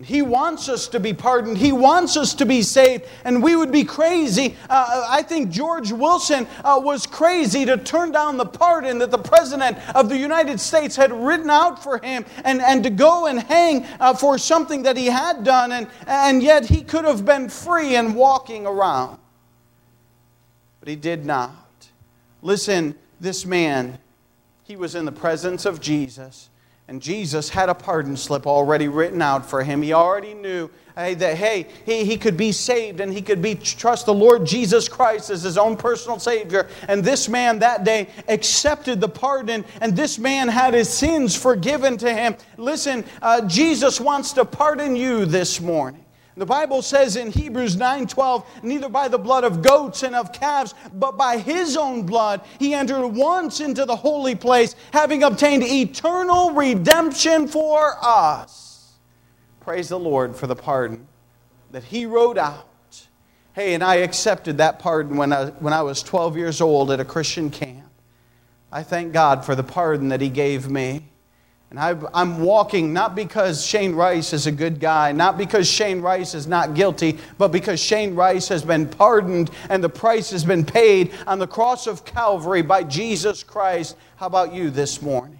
He 0.03 0.21
wants 0.21 0.69
us 0.69 0.87
to 0.89 0.99
be 0.99 1.11
pardoned. 1.11 1.57
He 1.57 1.71
wants 1.71 2.17
us 2.17 2.35
to 2.35 2.45
be 2.45 2.61
saved. 2.61 3.05
And 3.23 3.41
we 3.41 3.55
would 3.55 3.71
be 3.71 3.83
crazy. 3.83 4.55
Uh, 4.69 5.07
I 5.09 5.23
think 5.23 5.49
George 5.49 5.91
Wilson 5.91 6.47
uh, 6.63 6.79
was 6.83 7.07
crazy 7.07 7.65
to 7.65 7.77
turn 7.77 8.11
down 8.11 8.37
the 8.37 8.45
pardon 8.45 8.99
that 8.99 9.09
the 9.09 9.17
President 9.17 9.75
of 9.95 10.07
the 10.07 10.17
United 10.17 10.59
States 10.59 10.95
had 10.95 11.11
written 11.11 11.49
out 11.49 11.81
for 11.81 11.97
him 11.97 12.25
and, 12.45 12.61
and 12.61 12.83
to 12.83 12.91
go 12.91 13.25
and 13.25 13.39
hang 13.39 13.85
uh, 13.99 14.13
for 14.13 14.37
something 14.37 14.83
that 14.83 14.97
he 14.97 15.07
had 15.07 15.43
done. 15.43 15.71
And, 15.71 15.87
and 16.05 16.43
yet 16.43 16.65
he 16.65 16.83
could 16.83 17.05
have 17.05 17.25
been 17.25 17.49
free 17.49 17.95
and 17.95 18.15
walking 18.15 18.67
around. 18.67 19.17
But 20.79 20.89
he 20.89 20.95
did 20.95 21.25
not. 21.25 21.87
Listen, 22.43 22.93
this 23.19 23.47
man, 23.47 23.97
he 24.63 24.75
was 24.75 24.93
in 24.93 25.05
the 25.05 25.11
presence 25.11 25.65
of 25.65 25.81
Jesus. 25.81 26.49
And 26.89 27.01
Jesus 27.01 27.49
had 27.49 27.67
a 27.67 27.75
pardon 27.75 28.15
slip 28.15 28.47
already 28.47 28.87
written 28.87 29.21
out 29.21 29.45
for 29.49 29.61
him. 29.61 29.81
He 29.81 29.91
already 29.91 30.33
knew 30.33 30.69
hey, 30.95 31.13
that, 31.15 31.37
hey, 31.37 31.67
he, 31.85 32.05
he 32.05 32.17
could 32.17 32.37
be 32.37 32.51
saved 32.51 32.99
and 33.01 33.13
he 33.13 33.21
could 33.21 33.41
be 33.41 33.55
trust 33.55 34.05
the 34.05 34.13
Lord 34.13 34.45
Jesus 34.45 34.89
Christ 34.89 35.29
as 35.29 35.43
his 35.43 35.57
own 35.57 35.77
personal 35.77 36.17
Savior. 36.17 36.67
And 36.87 37.03
this 37.03 37.29
man 37.29 37.59
that 37.59 37.83
day 37.83 38.09
accepted 38.27 38.99
the 38.99 39.09
pardon, 39.09 39.63
and 39.79 39.95
this 39.95 40.17
man 40.17 40.47
had 40.47 40.73
his 40.73 40.89
sins 40.89 41.35
forgiven 41.35 41.97
to 41.97 42.13
him. 42.13 42.35
Listen, 42.57 43.05
uh, 43.21 43.47
Jesus 43.47 44.01
wants 44.01 44.33
to 44.33 44.45
pardon 44.45 44.95
you 44.95 45.25
this 45.25 45.61
morning. 45.61 46.03
The 46.37 46.45
Bible 46.45 46.83
says 46.83 47.15
in 47.15 47.31
Hebrews 47.31 47.77
9:12, 47.77 48.45
neither 48.61 48.89
by 48.89 49.07
the 49.07 49.17
blood 49.17 49.43
of 49.43 49.63
goats 49.63 50.03
and 50.03 50.15
of 50.15 50.31
calves, 50.31 50.75
but 50.93 51.17
by 51.17 51.39
his 51.39 51.75
own 51.75 52.03
blood 52.03 52.41
he 52.59 52.75
entered 52.75 53.07
once 53.07 53.59
into 53.59 53.85
the 53.85 53.95
holy 53.95 54.35
place, 54.35 54.75
having 54.93 55.23
obtained 55.23 55.63
eternal 55.63 56.51
redemption 56.51 57.47
for 57.47 57.97
us. 58.03 58.93
Praise 59.61 59.89
the 59.89 59.97
Lord 59.97 60.35
for 60.35 60.45
the 60.45 60.55
pardon 60.55 61.07
that 61.71 61.85
he 61.85 62.05
wrote 62.05 62.37
out. 62.37 62.67
Hey, 63.53 63.73
and 63.73 63.83
I 63.83 63.95
accepted 63.95 64.59
that 64.59 64.77
pardon 64.77 65.17
when 65.17 65.33
I, 65.33 65.47
when 65.47 65.73
I 65.73 65.81
was 65.81 66.03
12 66.03 66.37
years 66.37 66.61
old 66.61 66.91
at 66.91 66.99
a 66.99 67.05
Christian 67.05 67.49
camp. 67.49 67.89
I 68.71 68.83
thank 68.83 69.11
God 69.11 69.43
for 69.43 69.55
the 69.55 69.63
pardon 69.63 70.09
that 70.09 70.21
he 70.21 70.29
gave 70.29 70.69
me. 70.69 71.07
And 71.69 71.79
i 71.79 72.21
am 72.21 72.39
walking 72.39 72.93
not 72.93 73.13
because 73.13 73.65
Shane 73.65 73.93
Rice 73.93 74.31
is 74.31 74.47
a 74.47 74.51
good 74.51 74.79
guy, 74.79 75.11
not 75.11 75.37
because 75.37 75.69
Shane 75.69 75.99
Rice 76.01 76.33
is 76.33 76.47
not 76.47 76.75
guilty, 76.75 77.19
but 77.37 77.49
because 77.49 77.79
Shane 77.79 78.15
Rice 78.15 78.47
has 78.47 78.63
been 78.63 78.87
pardoned 78.87 79.51
and 79.69 79.83
the 79.83 79.89
price 79.89 80.29
has 80.31 80.45
been 80.45 80.63
paid 80.63 81.11
on 81.25 81.39
the 81.39 81.47
cross 81.47 81.85
of 81.85 82.05
Calvary 82.05 82.61
by 82.61 82.83
Jesus 82.83 83.43
Christ. 83.43 83.97
How 84.15 84.27
about 84.27 84.53
you 84.53 84.69
this 84.69 85.01
morning? 85.01 85.37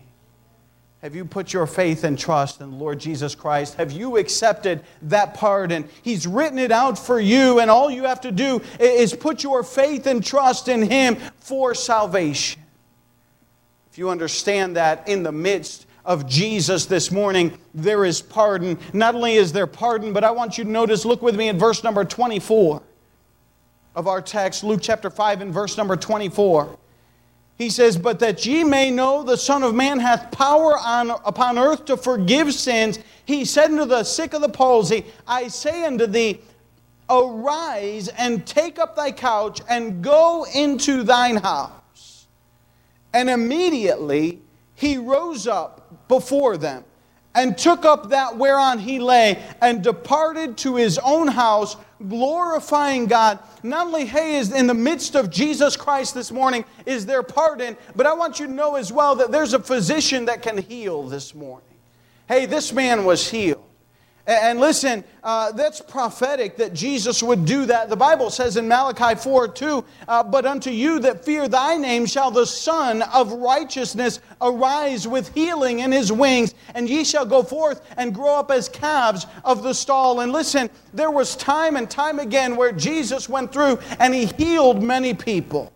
Have 1.02 1.16
you 1.16 1.24
put 1.24 1.54
your 1.54 1.68
faith 1.68 2.04
and 2.04 2.20
trust 2.20 2.60
in 2.60 2.72
the 2.72 2.76
Lord 2.76 3.00
Jesus 3.00 3.34
Christ? 3.34 3.76
Have 3.76 3.94
you 3.94 4.18
accepted 4.18 4.84
that 5.04 5.36
pardon? 5.36 5.88
He's 6.02 6.28
written 6.28 6.58
it 6.58 6.72
out 6.72 6.98
for 6.98 7.20
you, 7.20 7.60
and 7.60 7.72
all 7.72 7.90
you 7.90 8.04
have 8.04 8.22
to 8.22 8.32
do 8.32 8.62
is 8.80 9.14
put 9.14 9.44
your 9.44 9.64
faith 9.64 10.08
and 10.08 10.26
trust 10.26 10.68
in 10.68 10.82
Him 10.82 11.16
for 11.38 11.74
salvation. 11.74 12.62
If 13.92 13.98
you 13.98 14.10
understand 14.10 14.76
that 14.76 15.08
in 15.08 15.24
the 15.24 15.32
midst 15.32 15.87
of 16.08 16.26
Jesus 16.26 16.86
this 16.86 17.12
morning, 17.12 17.56
there 17.74 18.06
is 18.06 18.22
pardon. 18.22 18.80
Not 18.94 19.14
only 19.14 19.34
is 19.34 19.52
there 19.52 19.68
pardon, 19.68 20.14
but 20.14 20.24
I 20.24 20.32
want 20.32 20.58
you 20.58 20.64
to 20.64 20.70
notice, 20.70 21.04
look 21.04 21.22
with 21.22 21.36
me 21.36 21.50
at 21.50 21.58
verse 21.58 21.84
number 21.84 22.06
24 22.06 22.82
of 23.94 24.08
our 24.08 24.22
text, 24.22 24.64
Luke 24.64 24.80
chapter 24.82 25.10
5 25.10 25.42
and 25.42 25.54
verse 25.54 25.76
number 25.76 25.98
24. 25.98 26.80
He 27.58 27.70
says, 27.70 27.98
But 27.98 28.20
that 28.20 28.46
ye 28.46 28.64
may 28.64 28.90
know 28.90 29.22
the 29.22 29.36
Son 29.36 29.64
of 29.64 29.76
Man 29.76 30.00
hath 30.00 30.32
power 30.32 30.78
on, 30.80 31.10
upon 31.10 31.58
earth 31.58 31.84
to 31.86 31.98
forgive 31.98 32.54
sins, 32.54 33.00
he 33.26 33.44
said 33.44 33.72
unto 33.72 33.86
the 33.86 34.06
sick 34.06 34.34
of 34.34 34.42
the 34.42 34.50
palsy, 34.50 35.06
I 35.28 35.50
say 35.50 35.84
unto 35.84 36.08
thee, 36.08 36.40
Arise 37.10 38.08
and 38.10 38.46
take 38.46 38.80
up 38.80 38.96
thy 38.96 39.12
couch 39.12 39.62
and 39.70 40.02
go 40.02 40.46
into 40.56 41.04
thine 41.04 41.38
house. 41.38 42.28
And 43.14 43.30
immediately 43.30 44.40
he 44.76 44.98
rose 44.98 45.48
up 45.48 45.77
before 46.08 46.58
them 46.58 46.84
and 47.38 47.56
took 47.56 47.86
up 47.86 48.10
that 48.10 48.36
whereon 48.36 48.80
he 48.80 49.00
lay 49.00 49.44
and 49.62 49.84
departed 49.84 50.58
to 50.58 50.76
his 50.76 50.98
own 50.98 51.28
house, 51.28 51.78
glorifying 52.10 53.06
God. 53.06 53.38
Not 53.62 53.88
only, 53.88 54.06
hey, 54.06 54.38
is 54.38 54.52
in 54.52 54.66
the 54.66 54.74
midst 54.74 55.16
of 55.16 55.30
Jesus 55.30 55.78
Christ 55.78 56.16
this 56.16 56.32
morning 56.32 56.66
is 56.88 57.06
there 57.06 57.22
pardon, 57.22 57.78
but 57.96 58.08
I 58.08 58.14
want 58.14 58.40
you 58.40 58.48
to 58.48 58.52
know 58.52 58.76
as 58.76 58.92
well 58.92 59.16
that 59.18 59.32
there's 59.32 59.54
a 59.54 59.60
physician 59.60 60.26
that 60.26 60.42
can 60.42 60.58
heal 60.58 61.04
this 61.04 61.36
morning. 61.36 61.64
Hey, 62.28 62.48
this 62.48 62.74
man 62.74 63.06
was 63.06 63.30
healed. 63.30 63.67
And 64.28 64.60
listen, 64.60 65.06
uh, 65.24 65.54
that's 65.54 65.80
prophetic 65.80 66.58
that 66.58 66.74
Jesus 66.74 67.24
would 67.24 67.46
do 67.46 67.66
that. 67.68 67.88
The 67.88 67.96
Bible 67.96 68.30
says 68.30 68.58
in 68.58 68.68
Malachi 68.68 69.16
4 69.16 69.48
2, 69.48 69.86
uh, 70.06 70.24
But 70.24 70.46
unto 70.46 70.70
you 70.70 71.00
that 71.00 71.24
fear 71.24 71.48
thy 71.48 71.78
name 71.78 72.06
shall 72.06 72.30
the 72.30 72.46
Sun 72.46 73.04
of 73.04 73.32
righteousness 73.32 74.20
arise 74.42 75.08
with 75.08 75.34
healing 75.34 75.80
in 75.80 75.94
his 75.94 76.12
wings, 76.12 76.56
and 76.76 76.90
ye 76.90 77.06
shall 77.06 77.26
go 77.26 77.42
forth 77.42 77.82
and 77.96 78.14
grow 78.14 78.36
up 78.36 78.52
as 78.52 78.68
calves 78.68 79.26
of 79.46 79.64
the 79.64 79.74
stall. 79.74 80.20
And 80.20 80.34
listen, 80.34 80.70
there 80.94 81.12
was 81.12 81.38
time 81.38 81.78
and 81.78 81.90
time 81.90 82.20
again 82.20 82.58
where 82.58 82.74
Jesus 82.74 83.30
went 83.30 83.54
through 83.54 83.80
and 83.98 84.14
he 84.14 84.26
healed 84.26 84.84
many 84.84 85.14
people. 85.14 85.72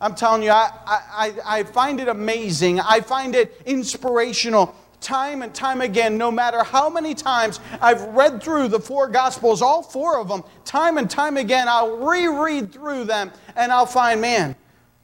I'm 0.00 0.14
telling 0.14 0.42
you, 0.42 0.50
I, 0.50 0.70
I, 0.86 1.34
I 1.46 1.62
find 1.62 2.00
it 2.00 2.08
amazing. 2.08 2.80
I 2.80 3.00
find 3.00 3.34
it 3.34 3.62
inspirational 3.64 4.74
time 5.00 5.42
and 5.42 5.54
time 5.54 5.80
again, 5.80 6.18
no 6.18 6.30
matter 6.30 6.62
how 6.62 6.88
many 6.88 7.14
times 7.14 7.60
I've 7.80 8.02
read 8.02 8.42
through 8.42 8.68
the 8.68 8.80
four 8.80 9.08
Gospels, 9.08 9.62
all 9.62 9.82
four 9.82 10.18
of 10.18 10.28
them, 10.28 10.42
time 10.64 10.98
and 10.98 11.08
time 11.08 11.36
again, 11.36 11.68
I'll 11.68 11.96
reread 11.96 12.72
through 12.72 13.04
them 13.04 13.30
and 13.56 13.72
I'll 13.72 13.86
find, 13.86 14.20
man, 14.20 14.56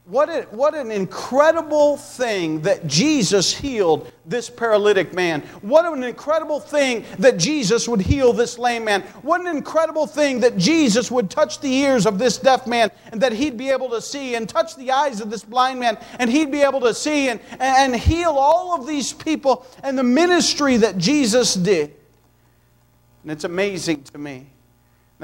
what, 0.05 0.27
a, 0.27 0.41
what 0.51 0.75
an 0.75 0.91
incredible 0.91 1.95
thing 1.95 2.61
that 2.61 2.85
Jesus 2.87 3.53
healed 3.53 4.11
this 4.25 4.49
paralytic 4.49 5.13
man. 5.13 5.41
What 5.61 5.85
an 5.85 6.03
incredible 6.03 6.59
thing 6.59 7.05
that 7.19 7.37
Jesus 7.37 7.87
would 7.87 8.01
heal 8.01 8.33
this 8.33 8.59
lame 8.59 8.83
man. 8.83 9.03
What 9.21 9.39
an 9.39 9.47
incredible 9.47 10.05
thing 10.05 10.41
that 10.41 10.57
Jesus 10.57 11.09
would 11.09 11.29
touch 11.29 11.61
the 11.61 11.73
ears 11.73 12.05
of 12.05 12.19
this 12.19 12.37
deaf 12.37 12.67
man 12.67 12.91
and 13.13 13.21
that 13.21 13.31
he'd 13.31 13.55
be 13.55 13.69
able 13.69 13.89
to 13.91 14.01
see, 14.01 14.35
and 14.35 14.47
touch 14.47 14.75
the 14.75 14.91
eyes 14.91 15.21
of 15.21 15.29
this 15.29 15.43
blind 15.43 15.79
man 15.79 15.97
and 16.19 16.29
he'd 16.29 16.51
be 16.51 16.61
able 16.61 16.81
to 16.81 16.93
see 16.93 17.29
and, 17.29 17.39
and 17.59 17.95
heal 17.95 18.31
all 18.31 18.75
of 18.77 18.85
these 18.85 19.13
people 19.13 19.65
and 19.83 19.97
the 19.97 20.03
ministry 20.03 20.77
that 20.77 20.97
Jesus 20.97 21.53
did. 21.53 21.95
And 23.23 23.31
it's 23.31 23.45
amazing 23.45 24.03
to 24.03 24.17
me. 24.17 24.47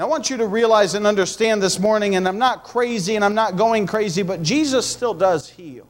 I 0.00 0.06
want 0.06 0.30
you 0.30 0.38
to 0.38 0.46
realize 0.46 0.94
and 0.94 1.06
understand 1.06 1.62
this 1.62 1.78
morning, 1.78 2.16
and 2.16 2.26
I'm 2.26 2.38
not 2.38 2.64
crazy 2.64 3.16
and 3.16 3.24
I'm 3.24 3.34
not 3.34 3.56
going 3.56 3.86
crazy, 3.86 4.22
but 4.22 4.42
Jesus 4.42 4.86
still 4.86 5.14
does 5.14 5.48
heal. 5.48 5.86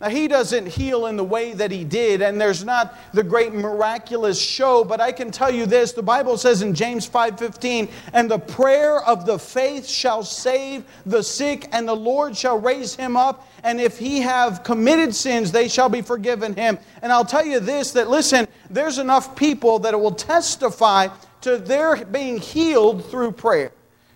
Now, 0.00 0.08
he 0.10 0.28
doesn't 0.28 0.66
heal 0.66 1.06
in 1.06 1.16
the 1.16 1.24
way 1.24 1.52
that 1.54 1.72
he 1.72 1.82
did, 1.82 2.22
and 2.22 2.40
there's 2.40 2.64
not 2.64 2.96
the 3.12 3.24
great 3.24 3.52
miraculous 3.52 4.40
show, 4.40 4.84
but 4.84 5.00
I 5.00 5.10
can 5.10 5.32
tell 5.32 5.52
you 5.52 5.66
this 5.66 5.90
the 5.90 6.04
Bible 6.04 6.36
says 6.36 6.62
in 6.62 6.72
James 6.72 7.04
5:15, 7.04 7.88
and 8.12 8.30
the 8.30 8.38
prayer 8.38 9.02
of 9.02 9.26
the 9.26 9.40
faith 9.40 9.88
shall 9.88 10.22
save 10.22 10.84
the 11.04 11.22
sick, 11.22 11.68
and 11.72 11.88
the 11.88 11.96
Lord 11.96 12.36
shall 12.36 12.60
raise 12.60 12.94
him 12.94 13.16
up, 13.16 13.48
and 13.64 13.80
if 13.80 13.98
he 13.98 14.20
have 14.20 14.62
committed 14.62 15.16
sins, 15.16 15.50
they 15.50 15.66
shall 15.66 15.88
be 15.88 16.00
forgiven 16.02 16.54
him. 16.54 16.78
And 17.02 17.12
I'll 17.12 17.24
tell 17.24 17.44
you 17.44 17.58
this 17.58 17.90
that 17.92 18.08
listen, 18.08 18.46
there's 18.70 18.98
enough 18.98 19.34
people 19.34 19.80
that 19.80 20.00
will 20.00 20.14
testify 20.14 21.08
to 21.42 21.58
their 21.58 22.04
being 22.04 22.38
healed 22.38 23.04
through 23.10 23.32
prayer. 23.32 23.72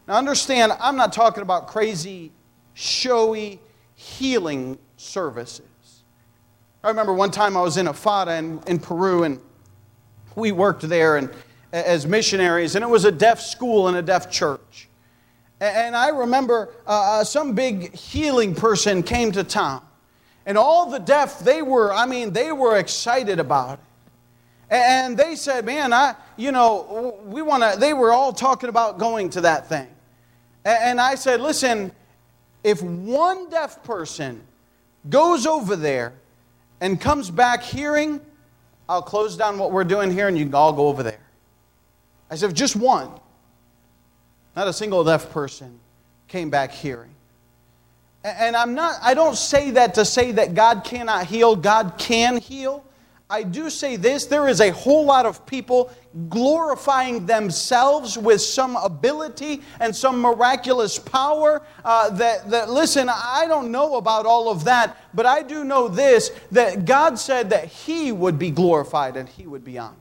Now, 0.07 0.15
understand, 0.15 0.73
I'm 0.81 0.97
not 0.97 1.13
talking 1.13 1.43
about 1.43 1.69
crazy, 1.69 2.33
showy 2.75 3.61
healing 3.95 4.79
services. 4.97 5.67
I 6.83 6.89
remember 6.89 7.13
one 7.13 7.31
time 7.31 7.57
I 7.57 7.63
was 7.63 7.77
in 7.77 7.87
Ifata 7.87 8.39
in, 8.39 8.61
in 8.67 8.79
Peru, 8.81 9.23
and 9.23 9.41
we 10.35 10.51
worked 10.51 10.83
there 10.83 11.17
and, 11.17 11.31
as 11.73 12.07
missionaries, 12.07 12.75
and 12.75 12.83
it 12.83 12.89
was 12.89 13.05
a 13.05 13.13
deaf 13.13 13.41
school 13.41 13.89
and 13.89 13.97
a 13.97 14.03
deaf 14.03 14.31
church. 14.31 14.89
And 15.61 15.95
I 15.95 16.09
remember 16.09 16.75
uh, 16.89 17.21
uh, 17.21 17.25
some 17.25 17.55
big 17.55 17.95
healing 17.95 18.53
person 18.53 19.05
came 19.05 19.31
to 19.33 19.45
town. 19.45 19.83
And 20.45 20.59
all 20.59 20.91
the 20.91 20.99
deaf, 20.99 21.39
they 21.39 21.63
were, 21.63 21.95
I 21.95 22.05
mean, 22.05 22.33
they 22.33 22.51
were 22.51 22.79
excited 22.79 23.39
about 23.39 23.75
it. 23.75 23.85
And 24.71 25.17
they 25.17 25.37
said, 25.37 25.65
Man, 25.65 25.93
I, 25.93 26.17
you 26.37 26.53
know, 26.53 27.19
we 27.25 27.43
want 27.43 27.63
to, 27.63 27.79
they 27.79 27.93
were 27.95 28.13
all 28.13 28.33
talking 28.33 28.69
about 28.69 28.99
going 28.99 29.31
to 29.31 29.43
that 29.43 29.69
thing. 29.69 29.89
And 30.65 31.01
I 31.01 31.17
said, 31.17 31.41
listen, 31.41 31.93
if 32.63 32.83
one 32.83 33.51
deaf 33.51 33.83
person 33.83 34.43
goes 35.09 35.47
over 35.47 35.77
there 35.77 36.15
and 36.81 37.01
comes 37.01 37.31
back 37.31 37.63
hearing, 37.63 38.21
I'll 38.89 39.03
close 39.03 39.37
down 39.37 39.59
what 39.59 39.73
we're 39.73 39.85
doing 39.85 40.11
here 40.11 40.29
and 40.29 40.39
you 40.39 40.45
can 40.45 40.55
all 40.55 40.73
go 40.73 40.89
over 40.89 41.03
there. 41.03 41.21
I 42.31 42.37
said, 42.37 42.51
"If 42.51 42.57
just 42.57 42.77
one. 42.77 43.11
Not 44.55 44.69
a 44.69 44.73
single 44.73 45.03
deaf 45.05 45.31
person 45.31 45.81
came 46.29 46.51
back 46.51 46.73
hearing. 46.73 47.15
And 48.25 48.57
I'm 48.57 48.75
not, 48.75 48.99
I 49.03 49.15
don't 49.15 49.37
say 49.37 49.73
that 49.73 49.95
to 49.95 50.05
say 50.05 50.33
that 50.33 50.55
God 50.55 50.85
cannot 50.85 51.27
heal. 51.27 51.57
God 51.57 51.95
can 51.99 52.39
heal. 52.39 52.85
I 53.33 53.45
do 53.45 53.71
say 53.71 53.97
this 53.97 54.27
there 54.27 54.47
is 54.47 54.61
a 54.61 54.69
whole 54.73 55.07
lot 55.07 55.25
of 55.25 55.47
people 55.47 55.91
glorifying 56.29 57.25
themselves 57.25 58.19
with 58.19 58.43
some 58.43 58.77
ability 58.77 59.63
and 59.81 59.97
some 59.97 60.21
miraculous 60.21 60.99
power. 60.99 61.63
Uh, 61.83 62.11
that, 62.11 62.51
that, 62.51 62.69
listen, 62.69 63.09
I 63.09 63.47
don't 63.49 63.71
know 63.73 63.97
about 63.97 64.27
all 64.27 64.51
of 64.51 64.65
that, 64.65 64.99
but 65.15 65.25
I 65.25 65.41
do 65.41 65.65
know 65.65 65.89
this 65.89 66.31
that 66.51 66.85
God 66.85 67.19
said 67.19 67.49
that 67.51 67.65
He 67.65 68.13
would 68.13 68.39
be 68.39 68.51
glorified 68.51 69.17
and 69.17 69.27
He 69.27 69.47
would 69.47 69.65
be 69.65 69.79
honored. 69.79 69.97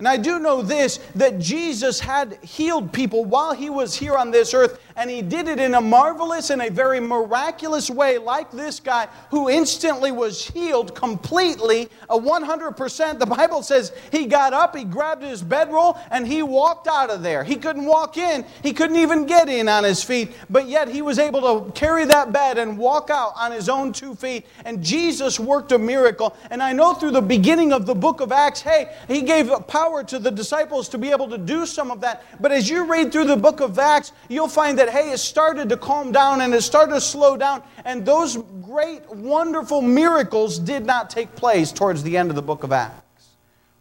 And 0.00 0.08
I 0.08 0.16
do 0.16 0.38
know 0.38 0.62
this 0.62 0.96
that 1.14 1.38
Jesus 1.38 2.00
had 2.00 2.38
healed 2.42 2.90
people 2.90 3.26
while 3.26 3.52
he 3.52 3.68
was 3.68 3.94
here 3.94 4.16
on 4.16 4.30
this 4.30 4.54
earth, 4.54 4.80
and 5.00 5.08
he 5.08 5.22
did 5.22 5.48
it 5.48 5.58
in 5.58 5.76
a 5.76 5.80
marvelous 5.80 6.50
and 6.50 6.60
a 6.60 6.68
very 6.68 7.00
miraculous 7.00 7.88
way, 7.88 8.18
like 8.18 8.50
this 8.50 8.78
guy 8.78 9.08
who 9.30 9.48
instantly 9.48 10.12
was 10.12 10.46
healed 10.46 10.94
completely, 10.94 11.88
a 12.10 12.18
100%. 12.18 13.18
The 13.18 13.24
Bible 13.24 13.62
says 13.62 13.92
he 14.12 14.26
got 14.26 14.52
up, 14.52 14.76
he 14.76 14.84
grabbed 14.84 15.22
his 15.22 15.42
bedroll, 15.42 15.98
and 16.10 16.26
he 16.26 16.42
walked 16.42 16.86
out 16.86 17.08
of 17.08 17.22
there. 17.22 17.42
He 17.42 17.56
couldn't 17.56 17.86
walk 17.86 18.18
in, 18.18 18.44
he 18.62 18.74
couldn't 18.74 18.96
even 18.96 19.24
get 19.24 19.48
in 19.48 19.70
on 19.70 19.84
his 19.84 20.04
feet, 20.04 20.32
but 20.50 20.68
yet 20.68 20.86
he 20.86 21.00
was 21.00 21.18
able 21.18 21.40
to 21.40 21.72
carry 21.72 22.04
that 22.04 22.30
bed 22.30 22.58
and 22.58 22.76
walk 22.76 23.08
out 23.08 23.32
on 23.36 23.52
his 23.52 23.70
own 23.70 23.94
two 23.94 24.14
feet. 24.14 24.44
And 24.66 24.84
Jesus 24.84 25.40
worked 25.40 25.72
a 25.72 25.78
miracle. 25.78 26.36
And 26.50 26.62
I 26.62 26.74
know 26.74 26.92
through 26.92 27.12
the 27.12 27.22
beginning 27.22 27.72
of 27.72 27.86
the 27.86 27.94
book 27.94 28.20
of 28.20 28.32
Acts, 28.32 28.60
hey, 28.60 28.94
he 29.08 29.22
gave 29.22 29.50
power 29.66 30.04
to 30.04 30.18
the 30.18 30.30
disciples 30.30 30.90
to 30.90 30.98
be 30.98 31.10
able 31.10 31.30
to 31.30 31.38
do 31.38 31.64
some 31.64 31.90
of 31.90 32.02
that. 32.02 32.22
But 32.38 32.52
as 32.52 32.68
you 32.68 32.84
read 32.84 33.10
through 33.10 33.24
the 33.24 33.36
book 33.38 33.60
of 33.60 33.78
Acts, 33.78 34.12
you'll 34.28 34.46
find 34.46 34.78
that, 34.78 34.89
hey, 34.90 35.10
it 35.10 35.18
started 35.18 35.68
to 35.68 35.76
calm 35.76 36.12
down 36.12 36.40
and 36.40 36.54
it 36.54 36.62
started 36.62 36.94
to 36.94 37.00
slow 37.00 37.36
down. 37.36 37.62
And 37.84 38.04
those 38.04 38.36
great, 38.62 39.08
wonderful 39.10 39.82
miracles 39.82 40.58
did 40.58 40.84
not 40.84 41.10
take 41.10 41.34
place 41.36 41.72
towards 41.72 42.02
the 42.02 42.16
end 42.16 42.30
of 42.30 42.36
the 42.36 42.42
book 42.42 42.62
of 42.64 42.72
Acts. 42.72 43.28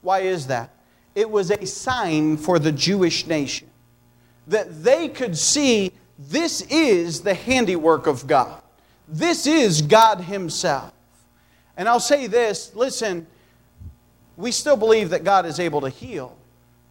Why 0.02 0.20
is 0.20 0.48
that? 0.48 0.72
It 1.16 1.30
was 1.30 1.52
a 1.52 1.66
sign 1.66 2.38
for 2.38 2.60
the 2.60 2.72
Jewish 2.72 3.28
nation 3.28 3.70
that 4.48 4.84
they 4.84 5.08
could 5.08 5.38
see 5.38 5.92
this 6.18 6.62
is 6.70 7.22
the 7.22 7.34
handiwork 7.34 8.08
of 8.08 8.28
God. 8.28 8.62
This 9.08 9.48
is 9.48 9.82
God 9.82 10.22
Himself. 10.22 10.94
And 11.78 11.88
I'll 11.88 12.00
say 12.00 12.28
this 12.28 12.76
listen, 12.76 13.26
we 14.36 14.52
still 14.52 14.78
believe 14.78 15.12
that 15.12 15.24
God 15.24 15.46
is 15.46 15.60
able 15.60 15.82
to 15.82 15.90
heal. 15.90 16.39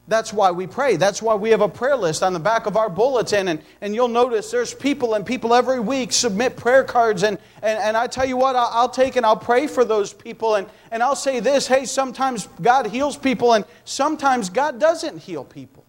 That's 0.08 0.32
why 0.32 0.50
we 0.50 0.66
pray. 0.66 0.96
That's 0.96 1.20
why 1.20 1.34
we 1.34 1.50
have 1.50 1.60
a 1.60 1.68
prayer 1.68 1.96
list 1.96 2.22
on 2.22 2.32
the 2.32 2.40
back 2.40 2.64
of 2.64 2.78
our 2.78 2.88
bulletin. 2.88 3.48
And, 3.48 3.60
and 3.82 3.94
you'll 3.94 4.08
notice 4.08 4.50
there's 4.50 4.72
people 4.72 5.12
and 5.12 5.24
people 5.24 5.52
every 5.52 5.80
week 5.80 6.12
submit 6.12 6.56
prayer 6.56 6.82
cards. 6.82 7.22
And, 7.22 7.38
and, 7.62 7.78
and 7.78 7.94
I 7.94 8.06
tell 8.06 8.24
you 8.24 8.38
what, 8.38 8.56
I'll, 8.56 8.70
I'll 8.72 8.88
take 8.88 9.16
and 9.16 9.26
I'll 9.26 9.36
pray 9.36 9.66
for 9.66 9.84
those 9.84 10.14
people. 10.14 10.54
And, 10.54 10.66
and 10.90 11.02
I'll 11.02 11.14
say 11.14 11.40
this 11.40 11.66
hey, 11.66 11.84
sometimes 11.84 12.48
God 12.62 12.86
heals 12.86 13.18
people, 13.18 13.52
and 13.52 13.66
sometimes 13.84 14.48
God 14.48 14.80
doesn't 14.80 15.18
heal 15.18 15.44
people. 15.44 15.84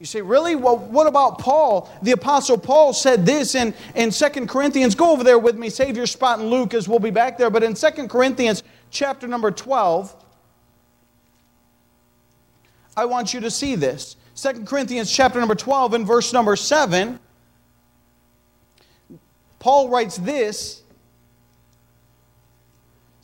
You 0.00 0.06
say, 0.06 0.20
really? 0.20 0.56
Well, 0.56 0.76
what 0.76 1.06
about 1.06 1.38
Paul? 1.38 1.88
The 2.02 2.10
Apostle 2.10 2.58
Paul 2.58 2.92
said 2.92 3.24
this 3.24 3.54
in, 3.54 3.72
in 3.94 4.10
2 4.10 4.46
Corinthians. 4.46 4.96
Go 4.96 5.12
over 5.12 5.22
there 5.22 5.38
with 5.38 5.56
me, 5.56 5.70
save 5.70 5.96
your 5.96 6.06
spot 6.06 6.40
in 6.40 6.46
Luke 6.46 6.74
as 6.74 6.88
we'll 6.88 6.98
be 6.98 7.10
back 7.12 7.38
there. 7.38 7.48
But 7.48 7.62
in 7.62 7.74
2 7.74 8.08
Corinthians 8.08 8.64
chapter 8.90 9.28
number 9.28 9.52
12, 9.52 10.23
I 12.96 13.04
want 13.06 13.34
you 13.34 13.40
to 13.40 13.50
see 13.50 13.74
this. 13.74 14.16
2 14.36 14.64
Corinthians 14.64 15.10
chapter 15.10 15.38
number 15.40 15.54
12 15.54 15.94
and 15.94 16.06
verse 16.06 16.32
number 16.32 16.56
7. 16.56 17.18
Paul 19.58 19.88
writes 19.88 20.16
this 20.16 20.82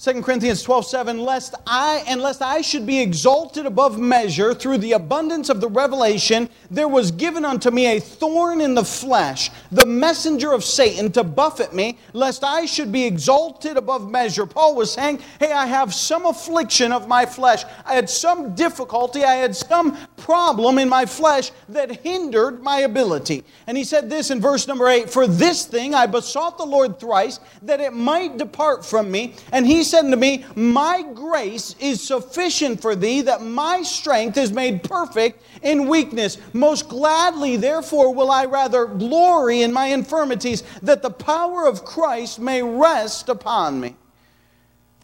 2 0.03 0.23
Corinthians 0.23 0.63
12, 0.63 0.87
7, 0.87 1.19
lest 1.19 1.55
I, 1.67 2.03
and 2.07 2.23
lest 2.23 2.41
I 2.41 2.63
should 2.63 2.87
be 2.87 3.03
exalted 3.03 3.67
above 3.67 3.99
measure 3.99 4.55
through 4.55 4.79
the 4.79 4.93
abundance 4.93 5.51
of 5.51 5.61
the 5.61 5.69
revelation, 5.69 6.49
there 6.71 6.89
was 6.89 7.11
given 7.11 7.45
unto 7.45 7.71
me 7.71 7.85
a 7.85 8.01
thorn 8.01 8.63
in 8.63 8.75
the 8.75 8.85
flesh, 8.85 9.51
the 9.71 9.85
messenger 9.85 10.53
of 10.53 10.65
Satan 10.65 11.13
to 11.13 11.23
buffet 11.23 11.75
me, 11.75 11.99
lest 12.15 12.45
I 12.45 12.65
should 12.65 12.91
be 12.91 13.05
exalted 13.05 13.77
above 13.77 14.11
measure. 14.11 14.47
Paul 14.47 14.75
was 14.75 14.91
saying, 14.91 15.21
Hey, 15.39 15.53
I 15.53 15.67
have 15.67 15.93
some 15.93 16.25
affliction 16.25 16.93
of 16.93 17.07
my 17.07 17.27
flesh. 17.27 17.65
I 17.85 17.95
had 17.95 18.09
some 18.09 18.55
difficulty, 18.55 19.23
I 19.23 19.35
had 19.35 19.55
some 19.55 19.99
problem 20.17 20.79
in 20.79 20.89
my 20.89 21.05
flesh 21.05 21.51
that 21.69 22.01
hindered 22.01 22.63
my 22.63 22.81
ability. 22.81 23.45
And 23.67 23.77
he 23.77 23.85
said 23.85 24.09
this 24.09 24.31
in 24.31 24.41
verse 24.41 24.67
number 24.67 24.89
8 24.89 25.11
For 25.11 25.27
this 25.27 25.67
thing 25.67 25.95
I 25.95 26.07
besought 26.07 26.57
the 26.57 26.65
Lord 26.65 26.99
thrice, 26.99 27.39
that 27.61 27.81
it 27.81 27.93
might 27.93 28.39
depart 28.39 28.83
from 28.83 29.11
me. 29.11 29.35
And 29.53 29.67
he 29.67 29.90
said 29.91 30.05
unto 30.05 30.17
me, 30.17 30.45
My 30.55 31.03
grace 31.15 31.75
is 31.81 32.03
sufficient 32.03 32.81
for 32.81 32.95
thee, 32.95 33.23
that 33.23 33.43
my 33.43 33.83
strength 33.83 34.37
is 34.37 34.53
made 34.53 34.83
perfect 34.83 35.43
in 35.63 35.89
weakness. 35.89 36.39
Most 36.53 36.89
gladly, 36.89 37.57
therefore, 37.57 38.15
will 38.15 38.31
I 38.31 38.45
rather 38.47 38.87
glory 38.87 39.63
in 39.63 39.73
my 39.73 39.87
infirmities, 39.87 40.63
that 40.83 41.03
the 41.03 41.11
power 41.11 41.67
of 41.67 41.85
Christ 41.85 42.39
may 42.39 42.63
rest 42.63 43.29
upon 43.29 43.81
me. 43.81 43.97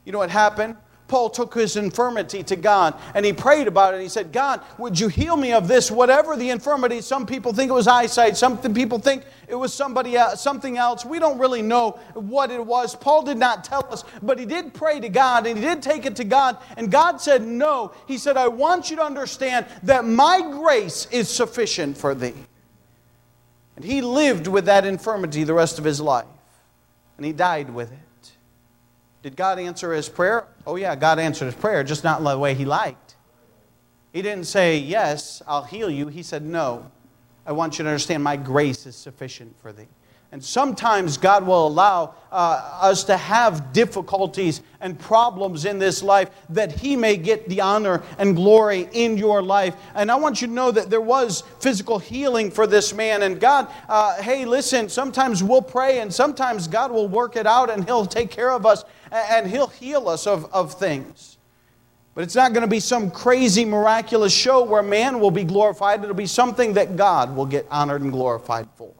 You 0.05 0.13
know 0.13 0.19
what 0.19 0.31
happened? 0.31 0.77
Paul 1.09 1.31
took 1.31 1.55
his 1.55 1.77
infirmity 1.77 2.43
to 2.45 2.57
God 2.57 2.95
and 3.15 3.25
he 3.25 3.33
prayed 3.33 3.69
about 3.69 3.95
it. 3.95 4.01
He 4.01 4.09
said, 4.09 4.33
God, 4.33 4.61
would 4.77 4.99
you 4.99 5.09
heal 5.09 5.37
me 5.37 5.53
of 5.53 5.69
this? 5.69 5.91
Whatever 5.91 6.37
the 6.37 6.51
infirmity, 6.51 7.01
some 7.01 7.27
people 7.27 7.53
think 7.53 7.71
it 7.71 7.75
was 7.75 7.87
eyesight, 7.87 8.37
some 8.37 8.59
people 8.75 8.99
think 8.99 9.25
it 9.47 9.55
was 9.55 9.73
somebody 9.73 10.17
else, 10.17 10.41
something 10.41 10.77
else. 10.77 11.05
We 11.05 11.21
don't 11.21 11.39
really 11.39 11.63
know 11.63 11.93
what 12.15 12.51
it 12.51 12.65
was. 12.65 12.97
Paul 12.97 13.23
did 13.23 13.39
not 13.39 13.63
tell 13.63 13.87
us, 13.93 14.05
but 14.23 14.39
he 14.39 14.47
did 14.47 14.75
pray 14.75 14.99
to 14.99 15.09
God 15.09 15.47
and 15.47 15.57
he 15.57 15.65
did 15.65 15.81
take 15.81 16.07
it 16.07 16.17
to 16.17 16.25
God. 16.25 16.59
And 16.77 16.91
God 16.91 17.21
said, 17.21 17.43
No. 17.43 17.93
He 18.09 18.19
said, 18.19 18.37
I 18.37 18.49
want 18.49 18.91
you 18.91 18.97
to 18.97 19.05
understand 19.05 19.67
that 19.85 20.05
my 20.05 20.41
grace 20.41 21.07
is 21.13 21.29
sufficient 21.29 21.97
for 21.97 22.15
thee. 22.15 22.35
And 23.77 23.85
he 23.85 24.01
lived 24.01 24.47
with 24.49 24.65
that 24.65 24.85
infirmity 24.85 25.45
the 25.45 25.55
rest 25.55 25.79
of 25.79 25.85
his 25.85 26.01
life. 26.01 26.27
And 27.17 27.25
he 27.25 27.33
died 27.33 27.71
with 27.71 27.93
it. 27.93 27.99
Did 29.27 29.35
God 29.35 29.59
answer 29.59 29.93
his 29.93 30.09
prayer? 30.09 30.47
Oh, 30.69 30.77
yeah, 30.77 30.95
God 30.95 31.19
answered 31.19 31.47
his 31.47 31.57
prayer, 31.57 31.83
just 31.83 32.05
not 32.05 32.23
the 32.23 32.39
way 32.39 32.55
he 32.55 32.65
liked. 32.65 33.17
He 34.13 34.23
didn't 34.23 34.45
say, 34.45 34.79
Yes, 34.79 35.43
I'll 35.49 35.65
heal 35.65 35.91
you. 35.91 36.07
He 36.07 36.23
said, 36.23 36.45
No, 36.45 36.93
I 37.45 37.51
want 37.51 37.77
you 37.77 37.83
to 37.83 37.89
understand 37.91 38.23
my 38.23 38.37
grace 38.37 38.87
is 38.87 38.95
sufficient 38.95 39.61
for 39.61 39.73
thee. 39.73 39.89
And 40.33 40.45
sometimes 40.45 41.17
God 41.17 41.47
will 41.47 41.67
allow 41.67 42.15
uh, 42.33 42.79
us 42.81 43.05
to 43.05 43.17
have 43.17 43.73
difficulties 43.73 44.61
and 44.81 44.99
problems 44.99 45.65
in 45.65 45.79
this 45.79 46.03
life 46.03 46.31
that 46.51 46.73
He 46.73 46.97
may 46.97 47.17
get 47.17 47.49
the 47.49 47.61
honor 47.61 48.03
and 48.19 48.35
glory 48.35 48.89
in 48.93 49.17
your 49.17 49.41
life. 49.41 49.77
And 49.95 50.11
I 50.11 50.17
want 50.17 50.43
you 50.43 50.49
to 50.49 50.53
know 50.53 50.71
that 50.73 50.91
there 50.91 51.01
was 51.01 51.43
physical 51.61 51.99
healing 51.99 52.51
for 52.51 52.67
this 52.67 52.93
man. 52.93 53.23
And 53.23 53.41
God, 53.41 53.69
uh, 53.89 54.21
hey, 54.21 54.45
listen, 54.45 54.89
sometimes 54.89 55.43
we'll 55.43 55.63
pray 55.63 56.01
and 56.01 56.13
sometimes 56.13 56.67
God 56.67 56.91
will 56.91 57.09
work 57.09 57.37
it 57.37 57.47
out 57.47 57.71
and 57.71 57.85
He'll 57.85 58.05
take 58.05 58.31
care 58.31 58.51
of 58.51 58.67
us 58.67 58.85
and 59.13 59.47
He'll 59.47 59.69
heal 59.69 60.09
us 60.09 60.27
of, 60.27 60.53
of 60.53 60.75
things. 60.75 61.39
But 62.17 62.25
it's 62.25 62.35
not 62.35 62.53
going 62.53 62.63
to 62.63 62.71
be 62.71 62.81
some 62.81 63.11
crazy, 63.11 63.65
miraculous 63.65 64.33
show 64.33 64.65
where 64.65 64.83
man 64.83 65.21
will 65.21 65.31
be 65.31 65.45
glorified. 65.45 66.03
It'll 66.03 66.15
be 66.15 66.27
something 66.27 66.73
that 66.73 66.97
God 66.97 67.37
will 67.37 67.47
get 67.47 67.67
honored 67.71 68.03
and 68.03 68.11
glorified 68.11 68.69
for. 68.75 68.96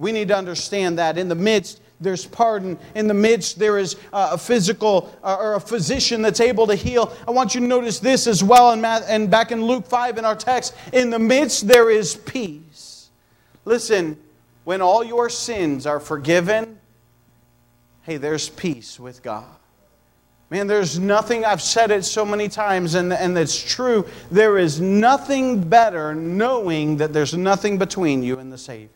We 0.00 0.12
need 0.12 0.28
to 0.28 0.36
understand 0.36 0.98
that 0.98 1.18
in 1.18 1.28
the 1.28 1.34
midst, 1.34 1.78
there's 2.00 2.24
pardon. 2.24 2.78
In 2.94 3.06
the 3.06 3.14
midst, 3.14 3.58
there 3.58 3.78
is 3.78 3.96
a 4.14 4.38
physical 4.38 5.14
uh, 5.22 5.36
or 5.38 5.56
a 5.56 5.60
physician 5.60 6.22
that's 6.22 6.40
able 6.40 6.66
to 6.68 6.74
heal. 6.74 7.14
I 7.28 7.32
want 7.32 7.54
you 7.54 7.60
to 7.60 7.66
notice 7.66 8.00
this 8.00 8.26
as 8.26 8.42
well, 8.42 8.72
and 8.72 9.30
back 9.30 9.52
in 9.52 9.62
Luke 9.62 9.86
5 9.86 10.16
in 10.16 10.24
our 10.24 10.34
text. 10.34 10.74
In 10.94 11.10
the 11.10 11.18
midst, 11.18 11.68
there 11.68 11.90
is 11.90 12.16
peace. 12.16 13.10
Listen, 13.66 14.16
when 14.64 14.80
all 14.80 15.04
your 15.04 15.28
sins 15.28 15.86
are 15.86 16.00
forgiven, 16.00 16.78
hey, 18.02 18.16
there's 18.16 18.48
peace 18.48 18.98
with 18.98 19.22
God. 19.22 19.44
Man, 20.48 20.66
there's 20.66 20.98
nothing, 20.98 21.44
I've 21.44 21.60
said 21.60 21.90
it 21.90 22.06
so 22.06 22.24
many 22.24 22.48
times, 22.48 22.94
and, 22.94 23.12
and 23.12 23.36
it's 23.36 23.62
true. 23.62 24.06
There 24.30 24.56
is 24.56 24.80
nothing 24.80 25.68
better 25.68 26.14
knowing 26.14 26.96
that 26.96 27.12
there's 27.12 27.34
nothing 27.34 27.76
between 27.76 28.22
you 28.22 28.38
and 28.38 28.50
the 28.50 28.58
Savior. 28.58 28.88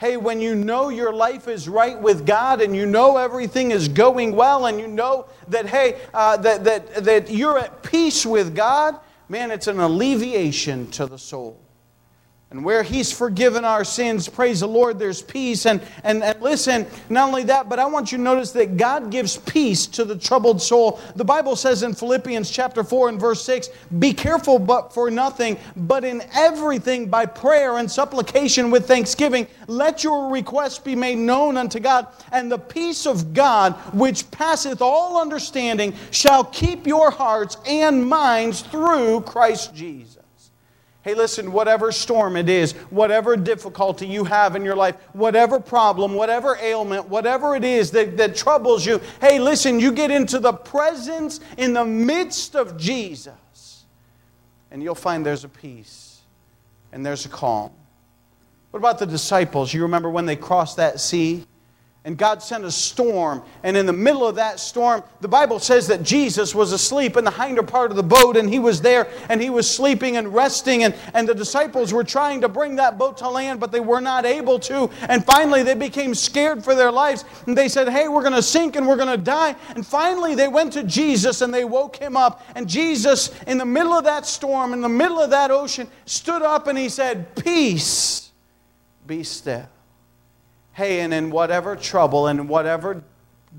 Hey, 0.00 0.16
when 0.16 0.40
you 0.40 0.54
know 0.54 0.88
your 0.88 1.12
life 1.12 1.46
is 1.46 1.68
right 1.68 2.00
with 2.00 2.24
God 2.24 2.62
and 2.62 2.74
you 2.74 2.86
know 2.86 3.18
everything 3.18 3.70
is 3.70 3.86
going 3.86 4.34
well 4.34 4.64
and 4.64 4.80
you 4.80 4.88
know 4.88 5.26
that, 5.48 5.66
hey, 5.66 6.00
uh, 6.14 6.38
that, 6.38 6.64
that, 6.64 7.04
that 7.04 7.30
you're 7.30 7.58
at 7.58 7.82
peace 7.82 8.24
with 8.24 8.54
God, 8.54 8.98
man, 9.28 9.50
it's 9.50 9.66
an 9.66 9.78
alleviation 9.78 10.90
to 10.92 11.04
the 11.04 11.18
soul. 11.18 11.60
And 12.50 12.64
where 12.64 12.82
He's 12.82 13.12
forgiven 13.12 13.64
our 13.64 13.84
sins, 13.84 14.28
praise 14.28 14.58
the 14.58 14.66
Lord, 14.66 14.98
there's 14.98 15.22
peace. 15.22 15.66
And, 15.66 15.80
and, 16.02 16.20
and 16.24 16.42
listen, 16.42 16.84
not 17.08 17.28
only 17.28 17.44
that, 17.44 17.68
but 17.68 17.78
I 17.78 17.86
want 17.86 18.10
you 18.10 18.18
to 18.18 18.24
notice 18.24 18.50
that 18.52 18.76
God 18.76 19.12
gives 19.12 19.36
peace 19.36 19.86
to 19.86 20.04
the 20.04 20.18
troubled 20.18 20.60
soul. 20.60 20.98
The 21.14 21.24
Bible 21.24 21.54
says 21.54 21.84
in 21.84 21.94
Philippians 21.94 22.50
chapter 22.50 22.82
4 22.82 23.10
and 23.10 23.20
verse 23.20 23.44
6 23.44 23.68
Be 24.00 24.12
careful 24.12 24.58
but 24.58 24.92
for 24.92 25.12
nothing, 25.12 25.58
but 25.76 26.02
in 26.04 26.22
everything 26.34 27.08
by 27.08 27.24
prayer 27.24 27.78
and 27.78 27.88
supplication 27.88 28.72
with 28.72 28.88
thanksgiving, 28.88 29.46
let 29.68 30.02
your 30.02 30.32
requests 30.32 30.80
be 30.80 30.96
made 30.96 31.18
known 31.18 31.56
unto 31.56 31.78
God. 31.78 32.08
And 32.32 32.50
the 32.50 32.58
peace 32.58 33.06
of 33.06 33.32
God, 33.32 33.74
which 33.94 34.28
passeth 34.32 34.82
all 34.82 35.20
understanding, 35.20 35.94
shall 36.10 36.42
keep 36.42 36.84
your 36.84 37.12
hearts 37.12 37.56
and 37.64 38.04
minds 38.04 38.62
through 38.62 39.20
Christ 39.20 39.72
Jesus. 39.72 40.19
Hey, 41.02 41.14
listen, 41.14 41.52
whatever 41.52 41.92
storm 41.92 42.36
it 42.36 42.50
is, 42.50 42.72
whatever 42.90 43.34
difficulty 43.34 44.06
you 44.06 44.24
have 44.24 44.54
in 44.54 44.64
your 44.64 44.76
life, 44.76 44.96
whatever 45.14 45.58
problem, 45.58 46.14
whatever 46.14 46.56
ailment, 46.60 47.08
whatever 47.08 47.56
it 47.56 47.64
is 47.64 47.90
that, 47.92 48.18
that 48.18 48.36
troubles 48.36 48.84
you, 48.84 49.00
hey, 49.20 49.38
listen, 49.38 49.80
you 49.80 49.92
get 49.92 50.10
into 50.10 50.38
the 50.38 50.52
presence 50.52 51.40
in 51.56 51.72
the 51.72 51.84
midst 51.84 52.54
of 52.54 52.76
Jesus, 52.76 53.86
and 54.70 54.82
you'll 54.82 54.94
find 54.94 55.24
there's 55.24 55.44
a 55.44 55.48
peace 55.48 56.20
and 56.92 57.04
there's 57.04 57.24
a 57.24 57.30
calm. 57.30 57.70
What 58.70 58.78
about 58.78 58.98
the 58.98 59.06
disciples? 59.06 59.72
You 59.72 59.82
remember 59.82 60.10
when 60.10 60.26
they 60.26 60.36
crossed 60.36 60.76
that 60.76 61.00
sea? 61.00 61.46
And 62.02 62.16
God 62.16 62.42
sent 62.42 62.64
a 62.64 62.70
storm. 62.70 63.42
And 63.62 63.76
in 63.76 63.84
the 63.84 63.92
middle 63.92 64.26
of 64.26 64.36
that 64.36 64.58
storm, 64.58 65.02
the 65.20 65.28
Bible 65.28 65.58
says 65.58 65.86
that 65.88 66.02
Jesus 66.02 66.54
was 66.54 66.72
asleep 66.72 67.14
in 67.18 67.24
the 67.24 67.30
hinder 67.30 67.62
part 67.62 67.90
of 67.90 67.96
the 67.98 68.02
boat, 68.02 68.38
and 68.38 68.48
he 68.48 68.58
was 68.58 68.80
there 68.80 69.06
and 69.28 69.40
he 69.40 69.50
was 69.50 69.70
sleeping 69.70 70.16
and 70.16 70.32
resting. 70.32 70.84
And, 70.84 70.94
and 71.12 71.28
the 71.28 71.34
disciples 71.34 71.92
were 71.92 72.02
trying 72.02 72.40
to 72.40 72.48
bring 72.48 72.76
that 72.76 72.96
boat 72.96 73.18
to 73.18 73.28
land, 73.28 73.60
but 73.60 73.70
they 73.70 73.80
were 73.80 74.00
not 74.00 74.24
able 74.24 74.58
to. 74.60 74.88
And 75.10 75.22
finally, 75.26 75.62
they 75.62 75.74
became 75.74 76.14
scared 76.14 76.64
for 76.64 76.74
their 76.74 76.90
lives. 76.90 77.26
And 77.46 77.56
they 77.56 77.68
said, 77.68 77.86
Hey, 77.86 78.08
we're 78.08 78.22
going 78.22 78.32
to 78.32 78.42
sink 78.42 78.76
and 78.76 78.88
we're 78.88 78.96
going 78.96 79.08
to 79.08 79.22
die. 79.22 79.54
And 79.74 79.86
finally, 79.86 80.34
they 80.34 80.48
went 80.48 80.72
to 80.72 80.84
Jesus 80.84 81.42
and 81.42 81.52
they 81.52 81.66
woke 81.66 81.96
him 81.96 82.16
up. 82.16 82.42
And 82.54 82.66
Jesus, 82.66 83.30
in 83.46 83.58
the 83.58 83.66
middle 83.66 83.92
of 83.92 84.04
that 84.04 84.24
storm, 84.24 84.72
in 84.72 84.80
the 84.80 84.88
middle 84.88 85.20
of 85.20 85.28
that 85.30 85.50
ocean, 85.50 85.86
stood 86.06 86.40
up 86.40 86.66
and 86.66 86.78
he 86.78 86.88
said, 86.88 87.36
Peace, 87.36 88.30
be 89.06 89.22
still. 89.22 89.68
Hey, 90.80 91.00
and 91.00 91.12
in 91.12 91.28
whatever 91.28 91.76
trouble 91.76 92.28
and 92.28 92.48
whatever 92.48 93.04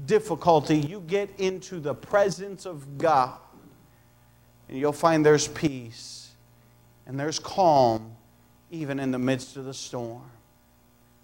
difficulty, 0.08 0.80
you 0.80 1.02
get 1.02 1.30
into 1.38 1.80
the 1.80 1.94
presence 1.94 2.66
of 2.66 2.98
God, 2.98 3.38
and 4.68 4.76
you'll 4.76 4.92
find 4.92 5.24
there's 5.24 5.48
peace 5.48 6.32
and 7.06 7.20
there's 7.20 7.38
calm 7.38 8.14
even 8.72 9.00
in 9.00 9.12
the 9.12 9.20
midst 9.20 9.56
of 9.56 9.66
the 9.66 9.74
storm. 9.76 10.32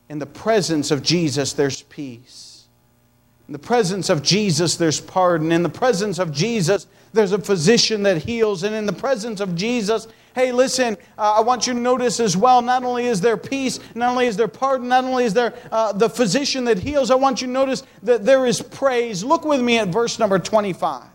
In 0.07 0.19
the 0.19 0.27
presence 0.27 0.91
of 0.91 1.01
Jesus, 1.01 1.53
there's 1.53 1.81
peace. 1.81 2.67
In 3.47 3.53
the 3.53 3.57
presence 3.57 4.11
of 4.11 4.21
Jesus, 4.21 4.75
there's 4.75 5.01
pardon. 5.01 5.51
In 5.51 5.63
the 5.63 5.67
presence 5.67 6.19
of 6.19 6.31
Jesus, 6.31 6.85
there's 7.11 7.31
a 7.31 7.39
physician 7.39 8.03
that 8.03 8.17
heals. 8.19 8.61
And 8.61 8.75
in 8.75 8.85
the 8.85 8.93
presence 8.93 9.39
of 9.39 9.55
Jesus, 9.55 10.07
hey, 10.37 10.51
listen, 10.51 10.95
uh, 11.17 11.33
I 11.37 11.41
want 11.41 11.65
you 11.65 11.73
to 11.73 11.79
notice 11.79 12.19
as 12.19 12.37
well 12.37 12.61
not 12.61 12.83
only 12.83 13.07
is 13.07 13.21
there 13.21 13.37
peace, 13.37 13.79
not 13.95 14.11
only 14.11 14.27
is 14.27 14.37
there 14.37 14.47
pardon, 14.47 14.87
not 14.87 15.03
only 15.03 15.25
is 15.25 15.33
there 15.33 15.55
uh, 15.71 15.91
the 15.93 16.07
physician 16.07 16.65
that 16.65 16.77
heals, 16.77 17.09
I 17.09 17.15
want 17.15 17.41
you 17.41 17.47
to 17.47 17.53
notice 17.53 17.81
that 18.03 18.23
there 18.23 18.45
is 18.45 18.61
praise. 18.61 19.23
Look 19.23 19.45
with 19.45 19.61
me 19.61 19.79
at 19.79 19.87
verse 19.87 20.19
number 20.19 20.37
25. 20.37 21.05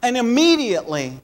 And 0.00 0.16
immediately 0.16 1.20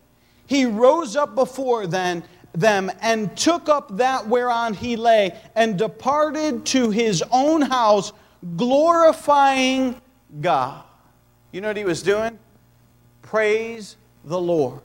he 0.47 0.66
rose 0.66 1.16
up 1.16 1.35
before 1.35 1.87
them 1.87 2.25
them 2.53 2.90
and 3.01 3.35
took 3.35 3.71
up 3.71 3.97
that 3.97 4.27
whereon 4.27 4.75
he 4.75 4.97
lay 4.97 5.35
and 5.55 5.79
departed 5.79 6.66
to 6.66 6.90
his 6.90 7.25
own 7.31 7.62
house 7.62 8.12
glorifying 8.57 9.99
God. 10.43 10.83
You 11.53 11.62
know 11.62 11.69
what 11.69 11.77
he 11.79 11.85
was 11.85 12.03
doing? 12.03 12.38
Praise 13.23 13.97
the 14.25 14.38
Lord. 14.38 14.81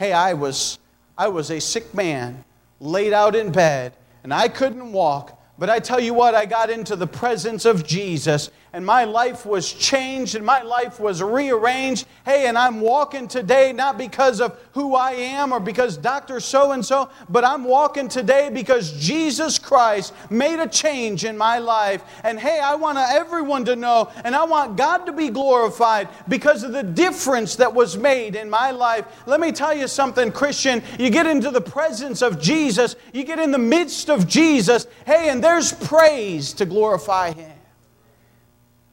Hey, 0.00 0.14
I 0.14 0.32
was 0.32 0.78
I 1.18 1.28
was 1.28 1.50
a 1.50 1.60
sick 1.60 1.92
man, 1.92 2.42
laid 2.80 3.12
out 3.12 3.36
in 3.36 3.52
bed, 3.52 3.92
and 4.24 4.32
I 4.32 4.48
couldn't 4.48 4.92
walk. 4.92 5.38
But 5.58 5.68
I 5.68 5.78
tell 5.78 6.00
you 6.00 6.14
what, 6.14 6.34
I 6.34 6.46
got 6.46 6.70
into 6.70 6.96
the 6.96 7.06
presence 7.06 7.66
of 7.66 7.86
Jesus 7.86 8.48
and 8.72 8.86
my 8.86 9.04
life 9.04 9.44
was 9.44 9.72
changed 9.72 10.36
and 10.36 10.46
my 10.46 10.62
life 10.62 11.00
was 11.00 11.22
rearranged. 11.22 12.06
Hey, 12.24 12.46
and 12.46 12.56
I'm 12.56 12.80
walking 12.80 13.26
today 13.26 13.72
not 13.72 13.98
because 13.98 14.40
of 14.40 14.58
who 14.72 14.94
I 14.94 15.12
am 15.12 15.52
or 15.52 15.58
because 15.58 15.96
Dr. 15.96 16.38
So 16.38 16.70
and 16.70 16.84
so, 16.84 17.10
but 17.28 17.44
I'm 17.44 17.64
walking 17.64 18.08
today 18.08 18.48
because 18.52 18.92
Jesus 18.92 19.58
Christ 19.58 20.14
made 20.30 20.60
a 20.60 20.68
change 20.68 21.24
in 21.24 21.36
my 21.36 21.58
life. 21.58 22.04
And 22.22 22.38
hey, 22.38 22.60
I 22.60 22.76
want 22.76 22.98
everyone 22.98 23.64
to 23.64 23.74
know 23.74 24.10
and 24.24 24.36
I 24.36 24.44
want 24.44 24.76
God 24.76 25.04
to 25.06 25.12
be 25.12 25.30
glorified 25.30 26.08
because 26.28 26.62
of 26.62 26.72
the 26.72 26.84
difference 26.84 27.56
that 27.56 27.74
was 27.74 27.96
made 27.96 28.36
in 28.36 28.48
my 28.48 28.70
life. 28.70 29.04
Let 29.26 29.40
me 29.40 29.50
tell 29.50 29.74
you 29.74 29.88
something, 29.88 30.30
Christian. 30.30 30.82
You 30.98 31.10
get 31.10 31.26
into 31.26 31.50
the 31.50 31.60
presence 31.60 32.22
of 32.22 32.40
Jesus, 32.40 32.94
you 33.12 33.24
get 33.24 33.40
in 33.40 33.50
the 33.50 33.58
midst 33.58 34.10
of 34.10 34.28
Jesus. 34.28 34.86
Hey, 35.06 35.28
and 35.28 35.42
there's 35.42 35.72
praise 35.72 36.52
to 36.54 36.66
glorify 36.66 37.32
Him. 37.32 37.59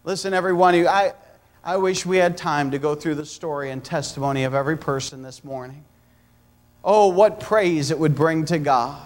Listen, 0.08 0.34
every 0.34 0.54
one 0.54 0.74
of 0.74 0.80
you, 0.80 0.88
I, 0.88 1.12
I 1.62 1.76
wish 1.76 2.06
we 2.06 2.16
had 2.16 2.38
time 2.38 2.72
to 2.72 2.80
go 2.80 2.96
through 2.96 3.16
the 3.16 3.26
story 3.26 3.72
and 3.72 3.84
testimony 3.84 4.46
of 4.46 4.54
every 4.54 4.78
person 4.78 5.22
this 5.22 5.44
morning. 5.44 5.84
Oh, 6.82 7.08
what 7.08 7.42
praise 7.42 7.92
it 7.92 8.00
would 8.00 8.16
bring 8.16 8.46
to 8.46 8.58
God. 8.58 9.06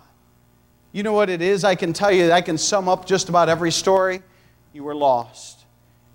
You 0.92 1.02
know 1.02 1.14
what 1.14 1.32
it 1.32 1.42
is? 1.42 1.64
I 1.64 1.74
can 1.74 1.92
tell 1.92 2.12
you, 2.12 2.32
I 2.32 2.42
can 2.42 2.56
sum 2.56 2.88
up 2.88 3.08
just 3.08 3.30
about 3.30 3.50
every 3.50 3.72
story. 3.72 4.22
You 4.74 4.84
were 4.84 4.94
lost, 4.94 5.66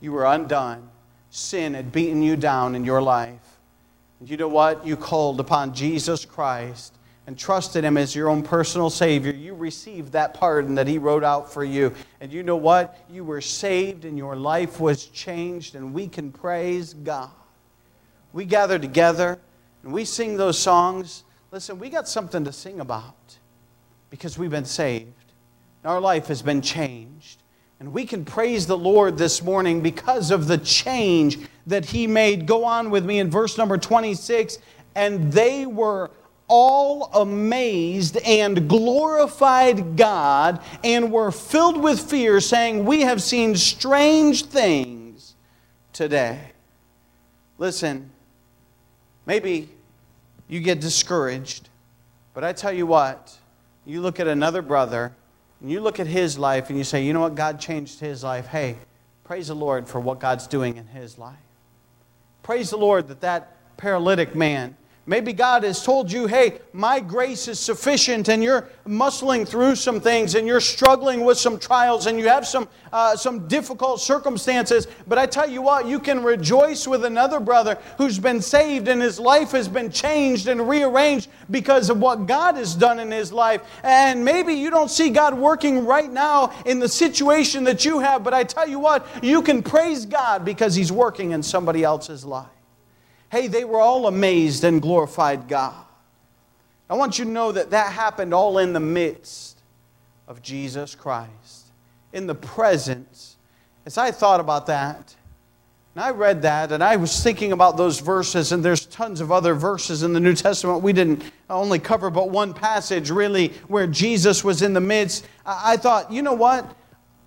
you 0.01 0.12
were 0.12 0.25
undone. 0.25 0.88
Sin 1.31 1.75
had 1.75 1.90
beaten 1.90 2.22
you 2.22 2.37
down 2.37 2.77
in 2.77 2.85
your 2.85 3.03
life. 3.03 3.59
And 4.20 4.31
you 4.31 4.37
know 4.37 4.46
what? 4.46 4.87
You 4.87 4.96
called 4.96 5.40
upon 5.40 5.75
Jesus 5.75 6.25
Christ 6.25 6.94
and 7.26 7.38
trusted 7.38 7.84
Him 7.84 7.96
as 7.96 8.14
your 8.14 8.28
own 8.28 8.42
personal 8.42 8.88
Savior, 8.88 9.32
you 9.32 9.54
received 9.54 10.12
that 10.12 10.34
pardon 10.34 10.76
that 10.76 10.86
He 10.86 10.98
wrote 10.98 11.24
out 11.24 11.52
for 11.52 11.64
you. 11.64 11.92
And 12.20 12.32
you 12.32 12.42
know 12.42 12.56
what? 12.56 12.98
You 13.10 13.24
were 13.24 13.40
saved 13.40 14.04
and 14.04 14.16
your 14.16 14.36
life 14.36 14.78
was 14.78 15.06
changed, 15.06 15.74
and 15.74 15.92
we 15.92 16.08
can 16.08 16.30
praise 16.30 16.94
God. 16.94 17.30
We 18.32 18.44
gather 18.44 18.78
together 18.78 19.38
and 19.82 19.92
we 19.92 20.04
sing 20.04 20.36
those 20.36 20.58
songs. 20.58 21.24
Listen, 21.50 21.78
we 21.78 21.88
got 21.88 22.08
something 22.08 22.44
to 22.44 22.52
sing 22.52 22.80
about 22.80 23.14
because 24.10 24.36
we've 24.36 24.50
been 24.50 24.64
saved. 24.64 25.12
Our 25.84 26.00
life 26.00 26.26
has 26.26 26.42
been 26.42 26.60
changed. 26.60 27.42
And 27.78 27.92
we 27.92 28.06
can 28.06 28.24
praise 28.24 28.66
the 28.66 28.76
Lord 28.76 29.18
this 29.18 29.42
morning 29.42 29.82
because 29.82 30.30
of 30.30 30.48
the 30.48 30.58
change 30.58 31.38
that 31.66 31.84
He 31.84 32.06
made. 32.06 32.46
Go 32.46 32.64
on 32.64 32.90
with 32.90 33.04
me 33.04 33.18
in 33.18 33.30
verse 33.30 33.58
number 33.58 33.76
26. 33.76 34.58
And 34.94 35.32
they 35.32 35.66
were 35.66 36.10
all 36.48 37.11
amazed 37.14 38.16
and 38.18 38.68
glorified 38.68 39.96
God 39.96 40.61
and 40.85 41.11
were 41.11 41.30
filled 41.30 41.82
with 41.82 42.00
fear, 42.00 42.40
saying, 42.40 42.85
We 42.85 43.02
have 43.02 43.22
seen 43.22 43.56
strange 43.56 44.46
things 44.46 45.35
today. 45.92 46.52
Listen, 47.59 48.11
maybe 49.24 49.68
you 50.48 50.61
get 50.61 50.80
discouraged, 50.80 51.68
but 52.35 52.44
I 52.44 52.52
tell 52.52 52.72
you 52.72 52.87
what, 52.87 53.37
you 53.85 54.00
look 54.00 54.20
at 54.20 54.28
another 54.28 54.62
brother 54.62 55.12
and 55.61 55.70
you 55.70 55.80
look 55.80 55.98
at 55.98 56.06
his 56.06 56.38
life 56.38 56.68
and 56.68 56.78
you 56.78 56.85
say, 56.85 57.02
You 57.04 57.12
know 57.12 57.20
what? 57.20 57.35
God 57.35 57.59
changed 57.59 57.98
his 58.00 58.22
life. 58.22 58.46
Hey, 58.46 58.76
praise 59.24 59.48
the 59.48 59.54
Lord 59.54 59.88
for 59.88 60.00
what 60.00 60.20
God's 60.20 60.46
doing 60.46 60.76
in 60.76 60.87
his 60.87 61.18
life. 61.18 61.37
Praise 62.42 62.70
the 62.70 62.76
Lord 62.76 63.09
that 63.09 63.22
that 63.22 63.56
paralytic 63.76 64.35
man 64.37 64.76
Maybe 65.09 65.33
God 65.33 65.62
has 65.62 65.85
told 65.85 66.11
you, 66.11 66.27
hey, 66.27 66.59
my 66.73 66.99
grace 66.99 67.47
is 67.47 67.61
sufficient, 67.61 68.29
and 68.29 68.42
you're 68.42 68.69
muscling 68.85 69.47
through 69.47 69.77
some 69.77 70.01
things, 70.01 70.35
and 70.35 70.49
you're 70.49 70.61
struggling 70.61 71.25
with 71.25 71.38
some 71.38 71.61
trials, 71.61 72.07
and 72.07 72.19
you 72.19 72.29
have 72.29 72.45
some, 72.45 72.69
uh, 72.92 73.14
some 73.14 73.47
difficult 73.47 74.01
circumstances. 74.01 74.88
But 75.07 75.19
I 75.19 75.27
tell 75.27 75.49
you 75.49 75.62
what, 75.62 75.87
you 75.87 76.01
can 76.01 76.25
rejoice 76.25 76.88
with 76.88 77.05
another 77.05 77.38
brother 77.38 77.79
who's 77.99 78.19
been 78.19 78.42
saved, 78.42 78.88
and 78.88 79.01
his 79.01 79.21
life 79.21 79.53
has 79.53 79.69
been 79.69 79.92
changed 79.92 80.49
and 80.49 80.69
rearranged 80.69 81.31
because 81.53 81.88
of 81.88 81.99
what 81.99 82.27
God 82.27 82.57
has 82.57 82.75
done 82.75 82.99
in 82.99 83.12
his 83.12 83.33
life. 83.33 83.62
And 83.85 84.25
maybe 84.25 84.55
you 84.55 84.71
don't 84.71 84.90
see 84.90 85.11
God 85.11 85.35
working 85.38 85.87
right 85.87 86.11
now 86.11 86.53
in 86.64 86.81
the 86.81 86.88
situation 86.88 87.62
that 87.64 87.85
you 87.85 88.01
have, 88.01 88.25
but 88.25 88.35
I 88.35 88.42
tell 88.42 88.69
you 88.69 88.81
what, 88.81 89.07
you 89.23 89.40
can 89.42 89.62
praise 89.62 90.05
God 90.05 90.45
because 90.45 90.75
he's 90.75 90.90
working 90.90 91.31
in 91.31 91.45
somebody 91.45 91.85
else's 91.85 92.25
life. 92.25 92.56
Hey, 93.30 93.48
they 93.48 93.64
were 93.64 93.80
all 93.80 94.06
amazed 94.06 94.64
and 94.64 94.80
glorified 94.80 95.48
God. 95.48 95.74
I 96.88 96.94
want 96.94 97.18
you 97.18 97.24
to 97.24 97.30
know 97.30 97.50
that 97.52 97.70
that 97.70 97.92
happened 97.92 98.32
all 98.32 98.58
in 98.58 98.72
the 98.72 98.80
midst 98.80 99.60
of 100.28 100.42
Jesus 100.42 100.94
Christ, 100.94 101.66
in 102.12 102.26
the 102.26 102.34
presence. 102.34 103.36
As 103.84 103.98
I 103.98 104.12
thought 104.12 104.40
about 104.40 104.66
that, 104.66 105.14
And 105.96 106.04
I 106.04 106.10
read 106.10 106.42
that 106.42 106.72
and 106.72 106.84
I 106.84 106.96
was 106.96 107.22
thinking 107.22 107.52
about 107.52 107.78
those 107.78 108.00
verses, 108.00 108.52
and 108.52 108.62
there's 108.62 108.84
tons 108.84 109.22
of 109.22 109.32
other 109.32 109.54
verses 109.54 110.02
in 110.02 110.12
the 110.12 110.20
New 110.20 110.34
Testament. 110.34 110.82
We 110.82 110.92
didn't 110.92 111.24
only 111.48 111.78
cover 111.78 112.10
but 112.10 112.28
one 112.28 112.52
passage 112.52 113.10
really 113.10 113.48
where 113.66 113.86
Jesus 113.86 114.44
was 114.44 114.60
in 114.60 114.74
the 114.74 114.80
midst. 114.80 115.26
I 115.46 115.78
thought, 115.78 116.12
you 116.12 116.20
know 116.20 116.34
what? 116.34 116.70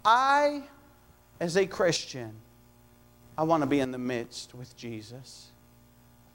I, 0.06 0.62
as 1.40 1.58
a 1.58 1.66
Christian, 1.66 2.32
I 3.36 3.42
want 3.42 3.64
to 3.64 3.68
be 3.68 3.80
in 3.80 3.90
the 3.90 3.98
midst 3.98 4.54
with 4.54 4.78
Jesus. 4.78 5.49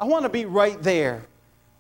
I 0.00 0.04
want 0.04 0.24
to 0.24 0.28
be 0.28 0.44
right 0.44 0.80
there 0.82 1.24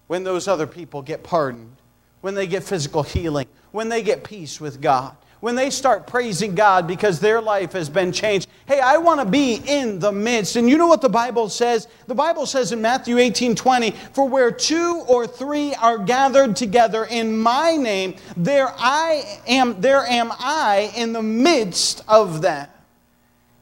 when 0.06 0.24
those 0.24 0.48
other 0.48 0.66
people 0.66 1.02
get 1.02 1.22
pardoned, 1.22 1.76
when 2.20 2.34
they 2.34 2.46
get 2.46 2.62
physical 2.62 3.02
healing, 3.02 3.46
when 3.72 3.88
they 3.88 4.02
get 4.02 4.24
peace 4.24 4.60
with 4.60 4.80
God 4.80 5.16
when 5.44 5.54
they 5.54 5.68
start 5.68 6.06
praising 6.06 6.54
God 6.54 6.86
because 6.86 7.20
their 7.20 7.38
life 7.38 7.72
has 7.72 7.90
been 7.90 8.12
changed. 8.12 8.48
Hey, 8.64 8.80
I 8.80 8.96
want 8.96 9.20
to 9.20 9.26
be 9.26 9.60
in 9.66 9.98
the 9.98 10.10
midst. 10.10 10.56
And 10.56 10.70
you 10.70 10.78
know 10.78 10.86
what 10.86 11.02
the 11.02 11.10
Bible 11.10 11.50
says? 11.50 11.86
The 12.06 12.14
Bible 12.14 12.46
says 12.46 12.72
in 12.72 12.80
Matthew 12.80 13.18
18 13.18 13.54
20, 13.54 13.90
For 13.90 14.26
where 14.26 14.50
two 14.50 15.04
or 15.06 15.26
three 15.26 15.74
are 15.74 15.98
gathered 15.98 16.56
together 16.56 17.04
in 17.04 17.36
my 17.36 17.76
name, 17.76 18.16
there 18.38 18.72
I 18.78 19.38
am, 19.46 19.78
there 19.82 20.06
am 20.06 20.32
I 20.32 20.90
in 20.96 21.12
the 21.12 21.22
midst 21.22 22.02
of 22.08 22.40
them. 22.40 22.66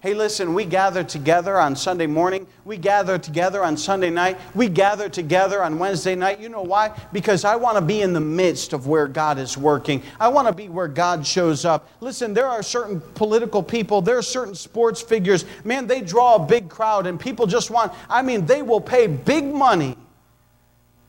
Hey, 0.03 0.15
listen, 0.15 0.53
we 0.53 0.65
gather 0.65 1.05
together 1.05 1.61
on 1.61 1.77
Sunday 1.77 2.09
morning. 2.09 2.49
We 2.65 2.77
gather 2.77 3.19
together 3.19 3.63
on 3.63 3.77
Sunday 3.77 4.11
night. 4.11 4.37
We 4.53 4.69
gather 4.69 5.09
together 5.09 5.63
on 5.63 5.79
Wednesday 5.79 6.17
night. 6.17 6.41
You 6.41 6.49
know 6.49 6.63
why? 6.63 6.91
Because 7.13 7.45
I 7.45 7.55
want 7.55 7.77
to 7.77 7.81
be 7.81 8.03
in 8.03 8.13
the 8.13 8.21
midst 8.21 8.73
of 8.73 8.89
where 8.89 9.07
God 9.07 9.39
is 9.39 9.57
working. 9.57 10.03
I 10.19 10.27
want 10.27 10.49
to 10.49 10.53
be 10.53 10.69
where 10.69 10.89
God 10.89 11.25
shows 11.25 11.65
up. 11.65 11.89
Listen, 12.01 12.35
there 12.35 12.49
are 12.49 12.65
certain 12.65 13.01
political 13.15 13.63
people, 13.63 14.03
there 14.03 14.19
are 14.19 14.23
certain 14.23 14.57
sports 14.57 15.01
figures. 15.01 15.45
Man, 15.63 15.87
they 15.87 16.01
draw 16.01 16.35
a 16.35 16.47
big 16.47 16.69
crowd, 16.69 17.07
and 17.07 17.21
people 17.21 17.47
just 17.47 17.71
want, 17.71 17.93
I 18.09 18.23
mean, 18.23 18.45
they 18.45 18.63
will 18.63 18.81
pay 18.81 19.07
big 19.07 19.45
money 19.45 19.97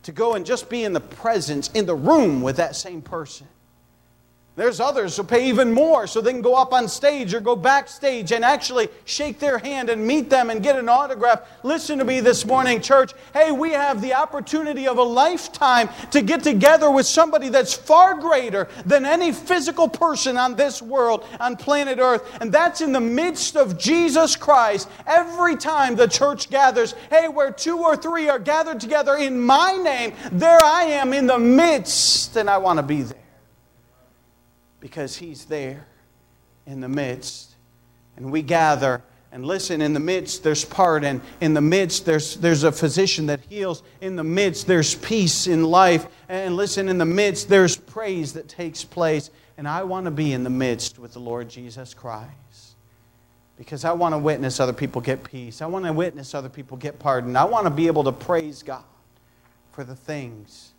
to 0.04 0.12
go 0.12 0.36
and 0.36 0.46
just 0.46 0.70
be 0.70 0.84
in 0.84 0.94
the 0.94 1.02
presence, 1.02 1.72
in 1.72 1.88
the 1.88 1.96
room 1.96 2.44
with 2.44 2.58
that 2.58 2.76
same 2.76 3.02
person. 3.02 3.48
There's 4.56 4.80
others 4.80 5.18
who 5.18 5.24
pay 5.24 5.50
even 5.50 5.74
more 5.74 6.06
so 6.06 6.22
they 6.22 6.32
can 6.32 6.44
go 6.44 6.54
up 6.54 6.74
on 6.74 6.88
stage 6.88 7.34
or 7.34 7.40
go 7.40 7.56
backstage 7.56 8.32
and 8.32 8.46
actually 8.46 8.88
shake 9.04 9.40
their 9.40 9.58
hand 9.58 9.90
and 9.90 10.06
meet 10.06 10.30
them 10.30 10.52
and 10.52 10.62
get 10.62 10.78
an 10.78 10.88
autograph. 10.88 11.42
Listen 11.64 11.98
to 11.98 12.06
me 12.06 12.20
this 12.20 12.46
morning, 12.46 12.80
church. 12.80 13.14
Hey, 13.34 13.52
we 13.52 13.72
have 13.72 14.00
the 14.00 14.14
opportunity 14.14 14.88
of 14.88 15.00
a 15.00 15.04
lifetime 15.04 15.90
to 16.12 16.22
get 16.22 16.44
together 16.44 16.92
with 16.92 17.08
somebody 17.08 17.50
that's 17.50 17.74
far 17.74 18.14
greater 18.14 18.68
than 18.86 19.08
any 19.08 19.32
physical 19.32 19.90
person 19.90 20.38
on 20.38 20.54
this 20.56 20.84
world, 20.84 21.26
on 21.40 21.56
planet 21.56 21.98
Earth. 21.98 22.22
And 22.40 22.52
that's 22.52 22.82
in 22.82 22.92
the 22.92 23.02
midst 23.02 23.58
of 23.58 23.80
Jesus 23.80 24.36
Christ. 24.36 24.88
Every 25.08 25.56
time 25.56 25.96
the 25.96 26.08
church 26.08 26.52
gathers, 26.52 26.94
hey, 27.10 27.28
where 27.28 27.52
two 27.52 27.80
or 27.80 27.98
three 27.98 28.30
are 28.30 28.38
gathered 28.38 28.80
together 28.80 29.16
in 29.16 29.40
my 29.40 29.72
name, 29.72 30.14
there 30.32 30.64
I 30.64 30.84
am 30.84 31.12
in 31.12 31.26
the 31.26 31.40
midst, 31.40 32.36
and 32.36 32.48
I 32.48 32.60
want 32.60 32.78
to 32.78 32.84
be 32.84 33.02
there 33.02 33.23
because 34.84 35.16
He's 35.16 35.46
there 35.46 35.88
in 36.68 36.82
the 36.82 36.90
midst. 36.90 37.56
And 38.18 38.34
we 38.34 38.42
gather 38.42 39.02
and 39.32 39.46
listen, 39.46 39.82
in 39.82 39.94
the 39.94 40.00
midst 40.00 40.44
there's 40.44 40.66
pardon. 40.66 41.22
In 41.40 41.54
the 41.54 41.62
midst 41.62 42.06
there's, 42.06 42.36
there's 42.36 42.64
a 42.64 42.72
physician 42.72 43.28
that 43.28 43.40
heals. 43.50 43.82
In 44.02 44.18
the 44.18 44.26
midst 44.26 44.68
there's 44.68 44.94
peace 44.94 45.48
in 45.48 45.64
life. 45.64 46.06
And 46.28 46.58
listen, 46.58 46.90
in 46.90 46.98
the 46.98 47.06
midst 47.06 47.48
there's 47.48 47.78
praise 47.78 48.34
that 48.34 48.50
takes 48.50 48.84
place. 48.84 49.32
And 49.58 49.68
I 49.68 49.84
want 49.84 50.06
to 50.06 50.12
be 50.12 50.34
in 50.34 50.44
the 50.44 50.50
midst 50.50 51.00
with 51.00 51.14
the 51.14 51.20
Lord 51.20 51.50
Jesus 51.50 51.94
Christ. 51.94 52.76
Because 53.58 53.86
I 53.86 53.94
want 53.94 54.14
to 54.14 54.20
witness 54.20 54.60
other 54.60 54.74
people 54.74 55.02
get 55.02 55.24
peace. 55.24 55.62
I 55.62 55.66
want 55.66 55.86
to 55.86 55.94
witness 55.94 56.36
other 56.36 56.50
people 56.50 56.76
get 56.76 57.00
pardon. 57.00 57.38
I 57.38 57.46
want 57.46 57.66
to 57.66 57.72
be 57.72 57.88
able 57.88 58.04
to 58.04 58.12
praise 58.12 58.62
God 58.62 58.84
for 59.72 59.86
the 59.86 59.96
things 59.96 60.73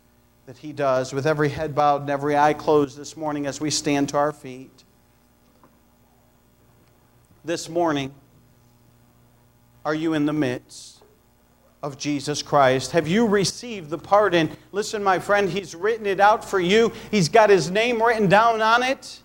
that 0.45 0.57
He 0.57 0.73
does 0.73 1.11
with 1.13 1.25
every 1.25 1.49
head 1.49 1.73
bowed 1.73 2.01
and 2.01 2.09
every 2.09 2.37
eye 2.37 2.53
closed 2.53 2.97
this 2.97 3.17
morning 3.17 3.47
as 3.47 3.59
we 3.59 3.71
stand 3.71 4.09
to 4.09 4.17
our 4.17 4.31
feet. 4.31 4.83
This 7.43 7.67
morning, 7.67 8.13
are 9.83 9.95
you 9.95 10.13
in 10.13 10.25
the 10.25 10.33
midst 10.33 11.03
of 11.81 11.97
Jesus 11.97 12.41
Christ? 12.41 12.91
Have 12.91 13.07
you 13.07 13.27
received 13.27 13.89
the 13.89 13.97
pardon? 13.97 14.55
Listen, 14.71 15.03
my 15.03 15.19
friend, 15.19 15.49
He's 15.49 15.73
written 15.73 16.05
it 16.05 16.19
out 16.19 16.47
for 16.47 16.59
you, 16.59 16.91
He's 17.09 17.29
got 17.29 17.49
His 17.49 17.71
name 17.71 18.01
written 18.01 18.27
down 18.27 18.61
on 18.61 18.83
it. 18.83 19.21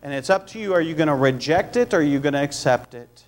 And 0.00 0.12
it's 0.12 0.30
up 0.30 0.46
to 0.48 0.60
you. 0.60 0.74
Are 0.74 0.80
you 0.80 0.94
going 0.94 1.08
to 1.08 1.14
reject 1.14 1.76
it 1.76 1.92
or 1.92 1.98
are 1.98 2.02
you 2.02 2.20
going 2.20 2.34
to 2.34 2.42
accept 2.42 2.94
it? 2.94 3.24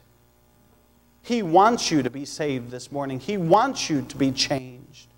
He 1.20 1.42
wants 1.42 1.90
you 1.90 2.02
to 2.04 2.10
be 2.10 2.24
saved 2.24 2.70
this 2.70 2.92
morning. 2.92 3.18
He 3.18 3.36
wants 3.36 3.90
you 3.90 4.02
to 4.02 4.16
be 4.16 4.30
changed 4.30 5.09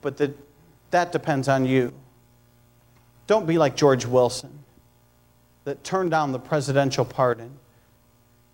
but 0.00 0.16
the, 0.16 0.32
that 0.90 1.12
depends 1.12 1.48
on 1.48 1.64
you. 1.64 1.92
Don't 3.26 3.46
be 3.46 3.58
like 3.58 3.76
George 3.76 4.06
Wilson 4.06 4.58
that 5.64 5.84
turned 5.84 6.10
down 6.10 6.32
the 6.32 6.38
presidential 6.38 7.04
pardon. 7.04 7.50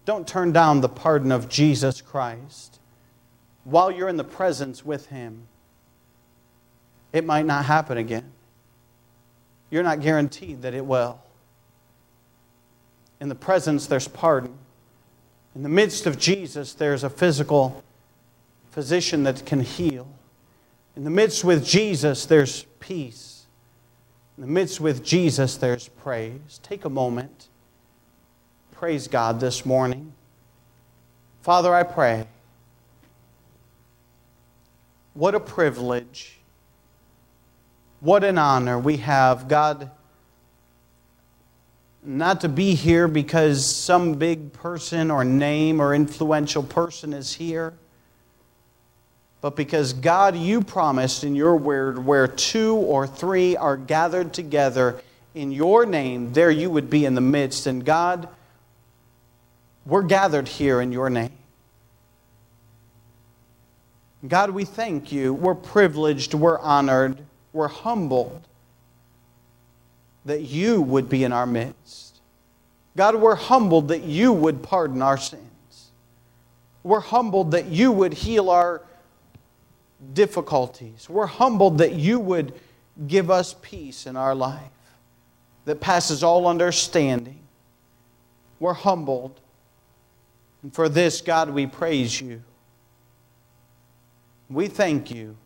Don't 0.05 0.27
turn 0.27 0.53
down 0.53 0.81
the 0.81 0.89
pardon 0.89 1.31
of 1.31 1.49
Jesus 1.49 2.01
Christ. 2.01 2.81
While 3.63 3.91
you're 3.91 4.09
in 4.09 4.17
the 4.17 4.25
presence 4.25 4.85
with 4.85 5.07
Him, 5.07 5.47
it 7.13 7.25
might 7.25 7.47
not 7.47 7.65
happen 7.65 7.97
again. 7.97 8.33
You're 9.71 9.85
not 9.85 10.01
guaranteed 10.01 10.63
that 10.63 10.75
it 10.75 10.85
will. 10.85 11.21
In 13.21 13.29
the 13.29 13.35
presence, 13.35 13.87
there's 13.87 14.09
pardon. 14.09 14.59
In 15.55 15.63
the 15.63 15.69
midst 15.69 16.07
of 16.07 16.19
Jesus, 16.19 16.75
there's 16.75 17.05
a 17.05 17.11
physical 17.11 17.83
physician 18.73 19.23
that 19.23 19.47
can 19.47 19.61
heal. 19.61 20.09
In 20.97 21.03
the 21.03 21.11
midst 21.11 21.43
with 21.45 21.65
Jesus, 21.65 22.27
there's 22.27 22.65
peace. 22.79 23.47
In 24.37 24.43
the 24.43 24.49
midst 24.49 24.81
with 24.81 25.05
Jesus, 25.05 25.57
there's 25.57 25.89
praise. 25.89 26.61
Take 26.63 26.85
a 26.85 26.91
moment. 26.91 27.49
Praise 28.73 29.09
God 29.09 29.41
this 29.41 29.67
morning. 29.67 30.13
Father, 31.43 31.75
I 31.75 31.83
pray. 31.83 32.27
What 35.15 35.35
a 35.35 35.41
privilege. 35.41 36.39
What 38.01 38.23
an 38.23 38.39
honor 38.39 38.79
we 38.79 38.99
have, 38.99 39.49
God, 39.49 39.91
not 42.05 42.43
to 42.43 42.49
be 42.49 42.75
here 42.75 43.09
because 43.09 43.75
some 43.75 44.15
big 44.15 44.53
person 44.53 45.11
or 45.11 45.25
name 45.25 45.81
or 45.81 45.95
influential 45.95 46.63
person 46.63 47.13
is 47.13 47.35
here 47.35 47.75
but 49.45 49.57
because 49.57 49.93
God, 49.93 50.37
you 50.37 50.63
promised 50.63 51.23
in 51.23 51.35
your 51.35 51.55
word, 51.55 52.03
where 52.03 52.27
two 52.27 52.77
or 52.77 53.07
three 53.07 53.59
are 53.59 53.77
gathered 53.77 54.33
together 54.33 55.03
in 55.35 55.53
your 55.53 55.85
name, 55.85 56.33
there 56.33 56.51
you 56.51 56.71
would 56.71 56.89
be 56.89 57.05
in 57.05 57.15
the 57.15 57.21
midst. 57.21 57.67
And 57.67 57.85
God, 57.85 58.27
we're 59.85 60.01
gathered 60.01 60.49
here 60.49 60.81
in 60.81 60.93
your 60.93 61.11
name. 61.11 61.37
God, 64.27 64.49
we 64.49 64.65
thank 64.65 65.13
you. 65.13 65.35
We're 65.35 65.55
privileged, 65.55 66.33
we're 66.33 66.59
honored, 66.59 67.19
we're 67.53 67.69
humbled 67.69 68.49
that 70.25 70.41
you 70.41 70.81
would 70.81 71.11
be 71.11 71.23
in 71.23 71.35
our 71.35 71.45
midst. 71.45 72.19
God, 72.97 73.17
we're 73.17 73.35
humbled 73.35 73.89
that 73.89 74.05
you 74.05 74.33
would 74.33 74.63
pardon 74.63 75.03
our 75.03 75.19
sins. 75.19 75.91
We're 76.83 77.01
humbled 77.01 77.51
that 77.51 77.67
you 77.67 77.93
would 77.93 78.15
heal 78.15 78.49
our 78.49 78.81
difficulties. 80.13 81.09
We're 81.09 81.27
humbled 81.27 81.79
that 81.79 81.95
you 81.95 82.19
would 82.19 82.55
give 83.07 83.31
us 83.31 83.55
peace 83.63 84.07
in 84.07 84.17
our 84.17 84.35
life 84.35 84.61
that 85.65 85.81
passes 85.81 86.23
all 86.23 86.47
understanding. 86.47 87.41
We're 88.61 88.75
humbled. 88.75 89.41
And 90.63 90.75
for 90.75 90.89
this, 90.89 91.21
God, 91.21 91.51
we 91.51 91.67
praise 91.67 92.21
you. 92.21 92.43
We 94.49 94.69
thank 94.69 95.11
you 95.11 95.37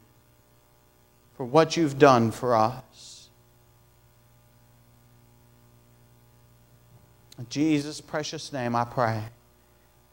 for 1.36 1.44
what 1.44 1.76
you've 1.76 1.98
done 1.98 2.30
for 2.30 2.54
us. 2.54 3.28
In 7.38 7.46
Jesus' 7.48 8.00
precious 8.00 8.52
name, 8.52 8.74
I 8.74 8.84
pray. 8.84 9.22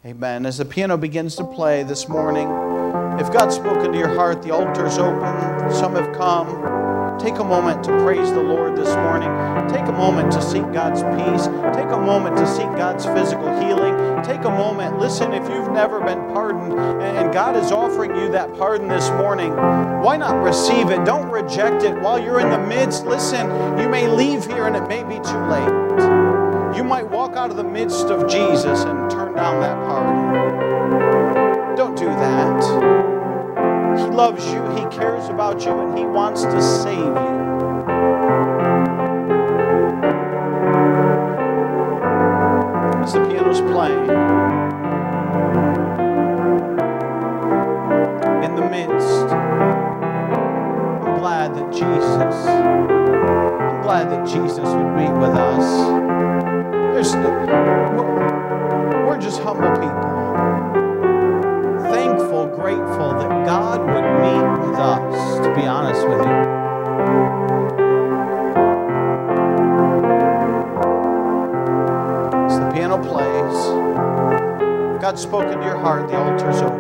Amen. 0.05 0.45
As 0.45 0.59
the 0.59 0.65
piano 0.65 0.97
begins 0.97 1.35
to 1.37 1.43
play 1.43 1.81
this 1.81 2.07
morning, 2.07 2.47
if 3.19 3.31
God's 3.31 3.55
spoken 3.55 3.91
to 3.91 3.97
your 3.97 4.13
heart, 4.13 4.41
the 4.41 4.51
altar's 4.51 4.97
open, 4.97 5.73
some 5.73 5.95
have 5.95 6.15
come. 6.15 6.85
Take 7.19 7.35
a 7.35 7.43
moment 7.43 7.83
to 7.85 7.91
praise 8.03 8.29
the 8.31 8.41
Lord 8.41 8.75
this 8.75 8.93
morning. 8.95 9.29
Take 9.69 9.87
a 9.87 9.91
moment 9.91 10.33
to 10.33 10.41
seek 10.41 10.63
God's 10.73 11.01
peace. 11.01 11.45
Take 11.75 11.89
a 11.89 11.97
moment 11.97 12.35
to 12.37 12.45
seek 12.45 12.67
God's 12.75 13.05
physical 13.05 13.47
healing. 13.61 14.21
Take 14.23 14.43
a 14.43 14.49
moment. 14.49 14.99
Listen, 14.99 15.31
if 15.31 15.47
you've 15.49 15.71
never 15.71 16.01
been 16.01 16.19
pardoned 16.33 16.73
and 16.73 17.33
God 17.33 17.55
is 17.55 17.71
offering 17.71 18.15
you 18.15 18.29
that 18.31 18.53
pardon 18.55 18.89
this 18.89 19.09
morning, 19.11 19.55
why 19.55 20.17
not 20.17 20.43
receive 20.43 20.89
it? 20.89 21.05
Don't 21.05 21.31
reject 21.31 21.83
it 21.83 21.95
while 22.01 22.19
you're 22.19 22.41
in 22.41 22.49
the 22.49 22.67
midst. 22.67 23.05
Listen, 23.05 23.47
you 23.79 23.87
may 23.87 24.07
leave 24.09 24.45
here 24.45 24.67
and 24.67 24.75
it 24.75 24.87
may 24.89 25.03
be 25.03 25.15
too 25.23 25.45
late. 25.47 26.75
You 26.75 26.83
might 26.83 27.09
walk 27.09 27.37
out 27.37 27.49
of 27.49 27.55
the 27.55 27.63
midst 27.63 28.07
of 28.07 28.29
Jesus 28.29 28.83
and 28.83 29.09
turn 29.09 29.33
down 29.35 29.61
that 29.61 29.77
party. 29.87 30.24
Don't 31.75 31.97
do 31.97 32.05
that. 32.05 32.63
He 33.99 34.05
loves 34.05 34.45
you, 34.45 34.63
He 34.77 34.85
cares 34.95 35.27
about 35.27 35.65
you, 35.65 35.71
and 35.71 35.97
He 35.97 36.05
wants 36.05 36.43
to 36.43 36.61
save 36.61 36.97
you. 36.97 37.35
As 43.03 43.11
the 43.11 43.19
piano's 43.25 43.59
playing, 43.59 44.09
in 48.41 48.55
the 48.55 48.69
midst, 48.69 49.33
I'm 51.03 51.19
glad 51.19 51.55
that 51.55 51.73
Jesus, 51.73 52.47
I'm 52.47 53.81
glad 53.81 54.09
that 54.11 54.25
Jesus 54.25 54.69
would 54.69 54.95
meet 54.95 55.11
with 55.11 55.35
us. 55.35 55.67
There's, 56.93 57.13
we're 59.05 59.19
just 59.21 59.41
humble 59.41 59.71
people. 59.71 60.04
God 63.45 63.81
would 63.81 64.07
meet 64.23 64.67
with 64.67 64.79
us, 64.79 65.37
to 65.45 65.53
be 65.53 65.67
honest 65.67 66.01
with 66.07 66.17
you. 66.17 66.33
As 72.45 72.59
the 72.59 72.71
piano 72.73 72.97
plays, 72.97 73.57
God's 74.99 75.21
spoken 75.21 75.59
to 75.59 75.63
your 75.63 75.77
heart, 75.77 76.07
the 76.07 76.17
altar's 76.17 76.61
open. 76.61 76.74